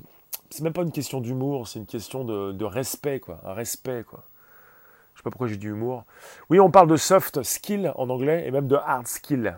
c'est 0.49 0.63
même 0.63 0.73
pas 0.73 0.81
une 0.81 0.91
question 0.91 1.21
d'humour, 1.21 1.67
c'est 1.67 1.79
une 1.79 1.85
question 1.85 2.23
de, 2.23 2.65
respect, 2.65 3.19
quoi. 3.19 3.39
Un 3.45 3.53
respect, 3.53 4.03
quoi. 4.03 4.23
sais 5.15 5.23
pas 5.23 5.29
pourquoi 5.29 5.47
j'ai 5.47 5.57
du 5.57 5.69
humour. 5.69 6.05
Oui, 6.49 6.59
on 6.59 6.71
parle 6.71 6.87
de 6.87 6.97
soft 6.97 7.43
skill 7.43 7.91
en 7.95 8.09
anglais 8.09 8.47
et 8.47 8.51
même 8.51 8.67
de 8.67 8.75
hard 8.75 9.07
skill. 9.07 9.57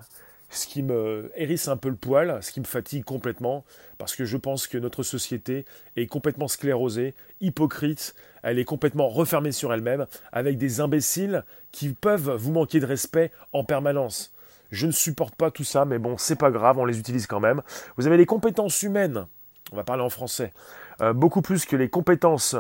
Ce 0.52 0.68
qui 0.68 0.84
me 0.84 1.32
hérisse 1.36 1.70
un 1.70 1.78
peu 1.78 1.90
le 1.90 1.96
poil, 1.96 2.38
ce 2.44 2.52
qui 2.52 2.60
me 2.60 2.66
fatigue 2.66 3.06
complètement, 3.06 3.64
parce 3.98 4.16
que 4.16 4.26
je 4.26 4.36
pense 4.36 4.68
que 4.68 4.78
notre 4.78 5.02
société 5.02 5.66
est 5.96 6.08
complètement 6.08 6.50
sclérosée, 6.50 7.16
hypocrite, 7.40 8.14
elle 8.44 8.60
est 8.60 8.66
complètement 8.66 9.08
refermée 9.08 9.54
sur 9.54 9.74
elle-même, 9.74 10.08
avec 10.34 10.58
des 10.58 10.82
imbéciles 10.82 11.46
qui 11.72 11.94
peuvent 11.94 12.36
vous 12.36 12.52
manquer 12.52 12.82
de 12.82 12.86
respect 12.86 13.32
en 13.54 13.64
permanence. 13.64 14.34
Je 14.72 14.88
ne 14.88 14.92
supporte 14.92 15.36
pas 15.36 15.52
tout 15.52 15.64
ça, 15.64 15.86
mais 15.86 16.00
bon, 16.00 16.18
c'est 16.18 16.36
pas 16.36 16.52
grave, 16.52 16.78
on 16.78 16.86
les 16.86 17.00
utilise 17.00 17.28
quand 17.28 17.40
même. 17.40 17.62
Vous 17.96 18.08
avez 18.08 18.18
les 18.18 18.26
compétences 18.26 18.82
humaines, 18.84 19.26
on 19.72 19.78
va 19.78 19.84
parler 19.84 20.04
en 20.04 20.10
français, 20.10 20.54
euh, 21.02 21.14
beaucoup 21.14 21.42
plus 21.42 21.66
que 21.66 21.76
les 21.76 21.90
compétences 21.90 22.56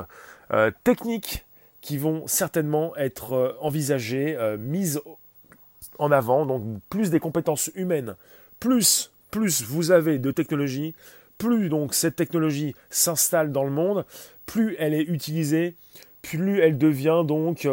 euh, 0.53 0.71
techniques 0.83 1.45
qui 1.81 1.97
vont 1.97 2.25
certainement 2.27 2.95
être 2.95 3.33
euh, 3.33 3.57
envisagées, 3.59 4.37
mises 4.59 5.01
en 6.01 6.11
avant, 6.11 6.45
donc 6.47 6.63
plus 6.89 7.11
des 7.11 7.19
compétences 7.19 7.69
humaines, 7.75 8.15
plus, 8.59 9.11
plus 9.29 9.63
vous 9.63 9.91
avez 9.91 10.17
de 10.17 10.31
technologie, 10.31 10.95
plus 11.37 11.69
donc 11.69 11.93
cette 11.93 12.15
technologie 12.15 12.75
s'installe 12.89 13.51
dans 13.51 13.63
le 13.63 13.69
monde, 13.69 14.03
plus 14.47 14.75
elle 14.79 14.95
est 14.95 15.03
utilisée, 15.03 15.75
plus 16.23 16.59
elle 16.59 16.77
devient 16.77 17.23
donc 17.25 17.67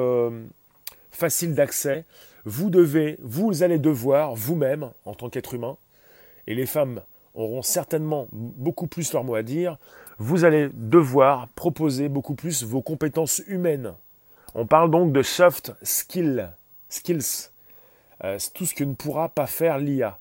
facile 1.10 1.54
d'accès, 1.54 2.04
vous 2.44 2.68
devez, 2.68 3.18
vous 3.22 3.62
allez 3.62 3.78
devoir 3.78 4.34
vous-même, 4.34 4.90
en 5.06 5.14
tant 5.14 5.30
qu'être 5.30 5.54
humain, 5.54 5.78
et 6.46 6.54
les 6.54 6.66
femmes 6.66 7.00
auront 7.34 7.62
certainement 7.62 8.28
beaucoup 8.32 8.88
plus 8.88 9.12
leur 9.14 9.24
mot 9.24 9.36
à 9.36 9.42
dire, 9.42 9.78
vous 10.18 10.44
allez 10.44 10.68
devoir 10.74 11.48
proposer 11.48 12.10
beaucoup 12.10 12.34
plus 12.34 12.62
vos 12.62 12.82
compétences 12.82 13.40
humaines. 13.46 13.94
On 14.54 14.66
parle 14.66 14.90
donc 14.90 15.12
de 15.12 15.22
soft 15.22 15.72
skills, 15.82 16.48
skills, 16.90 17.50
euh, 18.24 18.38
tout 18.54 18.66
ce 18.66 18.74
que 18.74 18.84
ne 18.84 18.94
pourra 18.94 19.28
pas 19.28 19.46
faire 19.46 19.78
l'IA. 19.78 20.18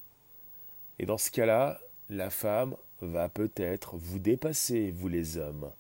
Et 0.99 1.05
dans 1.05 1.17
ce 1.17 1.31
cas-là, 1.31 1.79
la 2.09 2.29
femme 2.29 2.75
va 3.01 3.29
peut-être 3.29 3.95
vous 3.97 4.19
dépasser, 4.19 4.91
vous 4.91 5.07
les 5.07 5.37
hommes. 5.37 5.71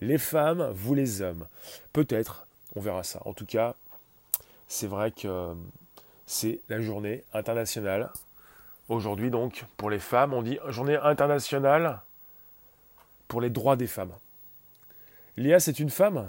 Les 0.00 0.18
femmes, 0.18 0.70
vous 0.74 0.94
les 0.94 1.22
hommes. 1.22 1.46
Peut-être, 1.92 2.46
on 2.74 2.80
verra 2.80 3.02
ça. 3.02 3.20
En 3.24 3.32
tout 3.32 3.46
cas, 3.46 3.74
c'est 4.68 4.86
vrai 4.86 5.10
que 5.10 5.54
c'est 6.26 6.60
la 6.68 6.80
journée 6.80 7.24
internationale. 7.34 8.10
Aujourd'hui 8.88 9.30
donc, 9.30 9.64
pour 9.76 9.90
les 9.90 9.98
femmes, 9.98 10.32
on 10.32 10.42
dit 10.42 10.58
journée 10.68 10.96
internationale 10.96 12.00
pour 13.28 13.40
les 13.40 13.50
droits 13.50 13.76
des 13.76 13.86
femmes. 13.86 14.12
L'IA, 15.36 15.60
c'est 15.60 15.78
une 15.78 15.90
femme. 15.90 16.28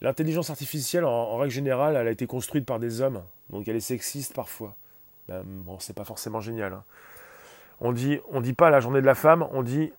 L'intelligence 0.00 0.50
artificielle, 0.50 1.04
en, 1.04 1.36
règle 1.36 1.52
générale, 1.52 1.96
elle 1.96 2.08
a 2.08 2.10
été 2.10 2.26
construite 2.26 2.66
par 2.66 2.80
des 2.80 3.00
hommes, 3.00 3.22
donc 3.52 3.68
elle 3.68 3.76
est 3.76 3.80
sexiste 3.80 4.34
parfois. 4.34 4.74
Ben, 5.28 5.42
bon, 5.44 5.78
c'est 5.78 5.94
pas 5.94 6.04
forcément 6.04 6.40
génial. 6.40 6.72
Hein. 6.72 6.84
On 7.80 7.92
dit, 7.92 8.18
on 8.30 8.40
dit 8.40 8.54
pas 8.54 8.70
la 8.70 8.80
journée 8.80 9.00
de 9.00 9.06
la 9.06 9.14
femme, 9.14 9.46
on 9.52 9.62
dit 9.62 9.92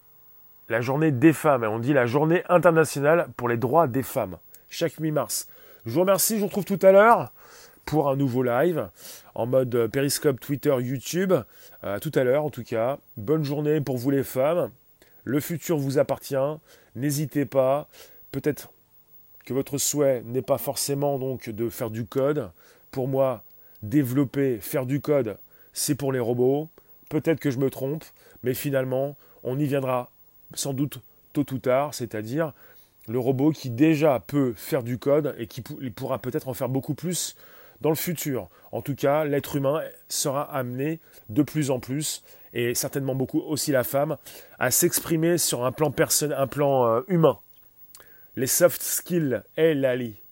la 0.69 0.81
journée 0.81 1.11
des 1.11 1.33
femmes. 1.33 1.63
On 1.63 1.79
dit 1.79 1.93
la 1.93 2.05
journée 2.05 2.43
internationale 2.49 3.27
pour 3.37 3.47
les 3.47 3.57
droits 3.57 3.87
des 3.87 4.03
femmes, 4.03 4.37
chaque 4.69 4.99
mi-mars. 4.99 5.47
Je 5.85 5.91
vous 5.91 6.01
remercie, 6.01 6.35
je 6.35 6.41
vous 6.41 6.47
retrouve 6.47 6.65
tout 6.65 6.79
à 6.81 6.91
l'heure 6.91 7.31
pour 7.85 8.09
un 8.09 8.15
nouveau 8.15 8.43
live 8.43 8.89
en 9.35 9.45
mode 9.45 9.87
Periscope, 9.87 10.39
Twitter, 10.39 10.75
YouTube. 10.79 11.33
Euh, 11.83 11.99
tout 11.99 12.11
à 12.15 12.23
l'heure 12.23 12.45
en 12.45 12.49
tout 12.49 12.63
cas. 12.63 12.97
Bonne 13.17 13.43
journée 13.43 13.81
pour 13.81 13.97
vous 13.97 14.09
les 14.09 14.23
femmes. 14.23 14.71
Le 15.23 15.39
futur 15.39 15.77
vous 15.77 15.99
appartient. 15.99 16.35
N'hésitez 16.95 17.45
pas. 17.45 17.87
Peut-être 18.31 18.69
que 19.45 19.53
votre 19.53 19.77
souhait 19.77 20.21
n'est 20.25 20.41
pas 20.41 20.57
forcément 20.57 21.19
donc 21.19 21.49
de 21.49 21.69
faire 21.69 21.89
du 21.89 22.05
code. 22.05 22.49
Pour 22.93 23.07
moi, 23.07 23.43
développer, 23.81 24.59
faire 24.61 24.85
du 24.85 25.01
code, 25.01 25.39
c'est 25.73 25.95
pour 25.95 26.13
les 26.13 26.19
robots. 26.19 26.69
Peut-être 27.09 27.39
que 27.39 27.49
je 27.49 27.57
me 27.57 27.71
trompe, 27.71 28.05
mais 28.43 28.53
finalement, 28.53 29.17
on 29.41 29.57
y 29.57 29.65
viendra 29.65 30.11
sans 30.53 30.73
doute 30.73 30.99
tôt 31.33 31.45
ou 31.51 31.57
tard, 31.57 31.95
c'est-à-dire 31.95 32.53
le 33.07 33.17
robot 33.17 33.49
qui 33.49 33.71
déjà 33.71 34.19
peut 34.19 34.53
faire 34.55 34.83
du 34.83 34.99
code 34.99 35.33
et 35.39 35.47
qui 35.47 35.61
pourra 35.61 36.19
peut-être 36.19 36.47
en 36.47 36.53
faire 36.53 36.69
beaucoup 36.69 36.93
plus 36.93 37.35
dans 37.81 37.89
le 37.89 37.95
futur. 37.95 38.47
En 38.71 38.83
tout 38.83 38.93
cas, 38.93 39.25
l'être 39.25 39.55
humain 39.55 39.81
sera 40.07 40.43
amené 40.55 40.99
de 41.29 41.41
plus 41.41 41.71
en 41.71 41.79
plus, 41.79 42.23
et 42.53 42.75
certainement 42.75 43.15
beaucoup 43.15 43.39
aussi 43.39 43.71
la 43.71 43.83
femme, 43.83 44.17
à 44.59 44.69
s'exprimer 44.69 45.39
sur 45.39 45.65
un 45.65 45.71
plan, 45.71 45.91
un 46.37 46.47
plan 46.47 46.87
euh, 46.87 47.01
humain. 47.07 47.39
Les 48.35 48.45
soft 48.45 48.83
skills 48.83 49.41
et 49.57 49.73
l'ali. 49.73 50.22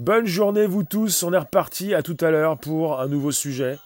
Bonne 0.00 0.24
journée 0.24 0.64
vous 0.64 0.82
tous, 0.82 1.24
on 1.24 1.34
est 1.34 1.38
reparti, 1.38 1.92
à 1.92 2.02
tout 2.02 2.16
à 2.22 2.30
l'heure 2.30 2.56
pour 2.56 3.00
un 3.02 3.06
nouveau 3.06 3.32
sujet, 3.32 3.78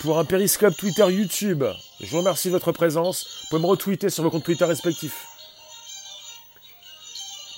pour 0.00 0.18
un 0.18 0.24
périscope 0.24 0.76
Twitter 0.76 1.06
YouTube. 1.12 1.62
Je 2.00 2.10
vous 2.10 2.18
remercie 2.18 2.48
de 2.48 2.54
votre 2.54 2.72
présence, 2.72 3.24
vous 3.42 3.46
pouvez 3.50 3.62
me 3.62 3.68
retweeter 3.68 4.10
sur 4.10 4.24
vos 4.24 4.30
comptes 4.32 4.42
Twitter 4.42 4.64
respectifs. 4.64 5.28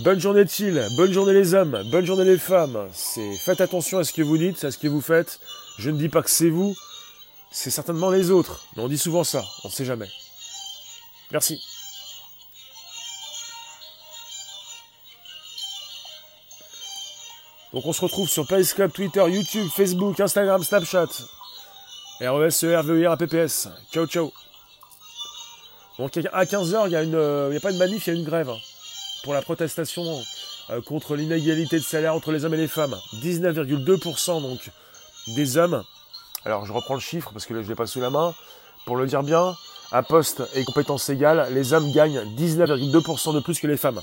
Bonne 0.00 0.20
journée 0.20 0.44
Thiel, 0.44 0.86
bonne 0.98 1.10
journée 1.10 1.32
les 1.32 1.54
hommes, 1.54 1.82
bonne 1.90 2.04
journée 2.04 2.24
les 2.24 2.36
femmes. 2.36 2.86
C'est 2.92 3.34
faites 3.36 3.62
attention 3.62 3.96
à 3.96 4.04
ce 4.04 4.12
que 4.12 4.20
vous 4.20 4.36
dites, 4.36 4.62
à 4.62 4.70
ce 4.70 4.76
que 4.76 4.88
vous 4.88 5.00
faites. 5.00 5.40
Je 5.78 5.88
ne 5.88 5.96
dis 5.96 6.10
pas 6.10 6.20
que 6.20 6.30
c'est 6.30 6.50
vous, 6.50 6.76
c'est 7.50 7.70
certainement 7.70 8.10
les 8.10 8.30
autres. 8.30 8.66
Mais 8.76 8.82
on 8.82 8.88
dit 8.88 8.98
souvent 8.98 9.24
ça, 9.24 9.42
on 9.64 9.68
ne 9.68 9.72
sait 9.72 9.86
jamais. 9.86 10.10
Merci. 11.32 11.62
Donc 17.74 17.84
on 17.86 17.92
se 17.92 18.02
retrouve 18.02 18.28
sur 18.28 18.46
Periscope, 18.46 18.92
Twitter, 18.92 19.24
YouTube, 19.28 19.66
Facebook, 19.68 20.20
Instagram, 20.20 20.62
Snapchat. 20.62 21.08
R-E-S-E-R, 22.20 22.84
V-E-R, 22.84 23.10
A-P-P-S. 23.10 23.68
Ciao, 23.92 24.06
ciao. 24.06 24.32
Donc 25.98 26.16
à 26.32 26.44
15h, 26.44 26.84
il 26.84 26.90
n'y 26.90 26.94
a, 26.94 27.56
a, 27.56 27.60
pas 27.60 27.72
de 27.72 27.78
manif, 27.78 28.06
il 28.06 28.14
y 28.14 28.16
a 28.16 28.20
une 28.20 28.24
grève 28.24 28.52
pour 29.24 29.34
la 29.34 29.42
protestation 29.42 30.04
euh, 30.70 30.82
contre 30.82 31.16
l'inégalité 31.16 31.80
de 31.80 31.84
salaire 31.84 32.14
entre 32.14 32.30
les 32.30 32.44
hommes 32.44 32.54
et 32.54 32.58
les 32.58 32.68
femmes. 32.68 32.94
19,2% 33.14 34.40
donc 34.40 34.70
des 35.34 35.56
hommes. 35.56 35.82
Alors 36.44 36.66
je 36.66 36.72
reprends 36.72 36.94
le 36.94 37.00
chiffre 37.00 37.30
parce 37.32 37.44
que 37.44 37.54
là 37.54 37.62
je 37.62 37.68
l'ai 37.68 37.74
pas 37.74 37.88
sous 37.88 38.00
la 38.00 38.10
main. 38.10 38.36
Pour 38.86 38.96
le 38.96 39.06
dire 39.06 39.24
bien, 39.24 39.56
à 39.90 40.04
poste 40.04 40.44
et 40.54 40.62
compétences 40.62 41.08
égales, 41.08 41.52
les 41.52 41.72
hommes 41.72 41.90
gagnent 41.90 42.22
19,2% 42.36 43.34
de 43.34 43.40
plus 43.40 43.58
que 43.58 43.66
les 43.66 43.76
femmes. 43.76 44.00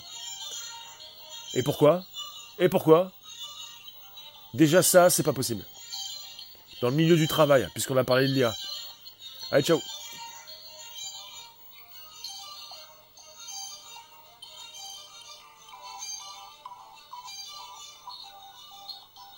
Et 1.53 1.63
pourquoi? 1.63 2.03
Et 2.59 2.67
pourquoi? 2.67 3.13
Déjà 4.53 4.81
ça, 4.81 5.09
c'est 5.09 5.23
pas 5.23 5.33
possible. 5.33 5.63
Dans 6.81 6.89
le 6.89 6.95
milieu 6.95 7.15
du 7.15 7.27
travail, 7.27 7.67
puisqu'on 7.73 7.97
a 7.97 8.03
parlé 8.03 8.27
de 8.27 8.33
l'IA. 8.33 8.53
Allez, 9.51 9.63
ciao 9.63 9.81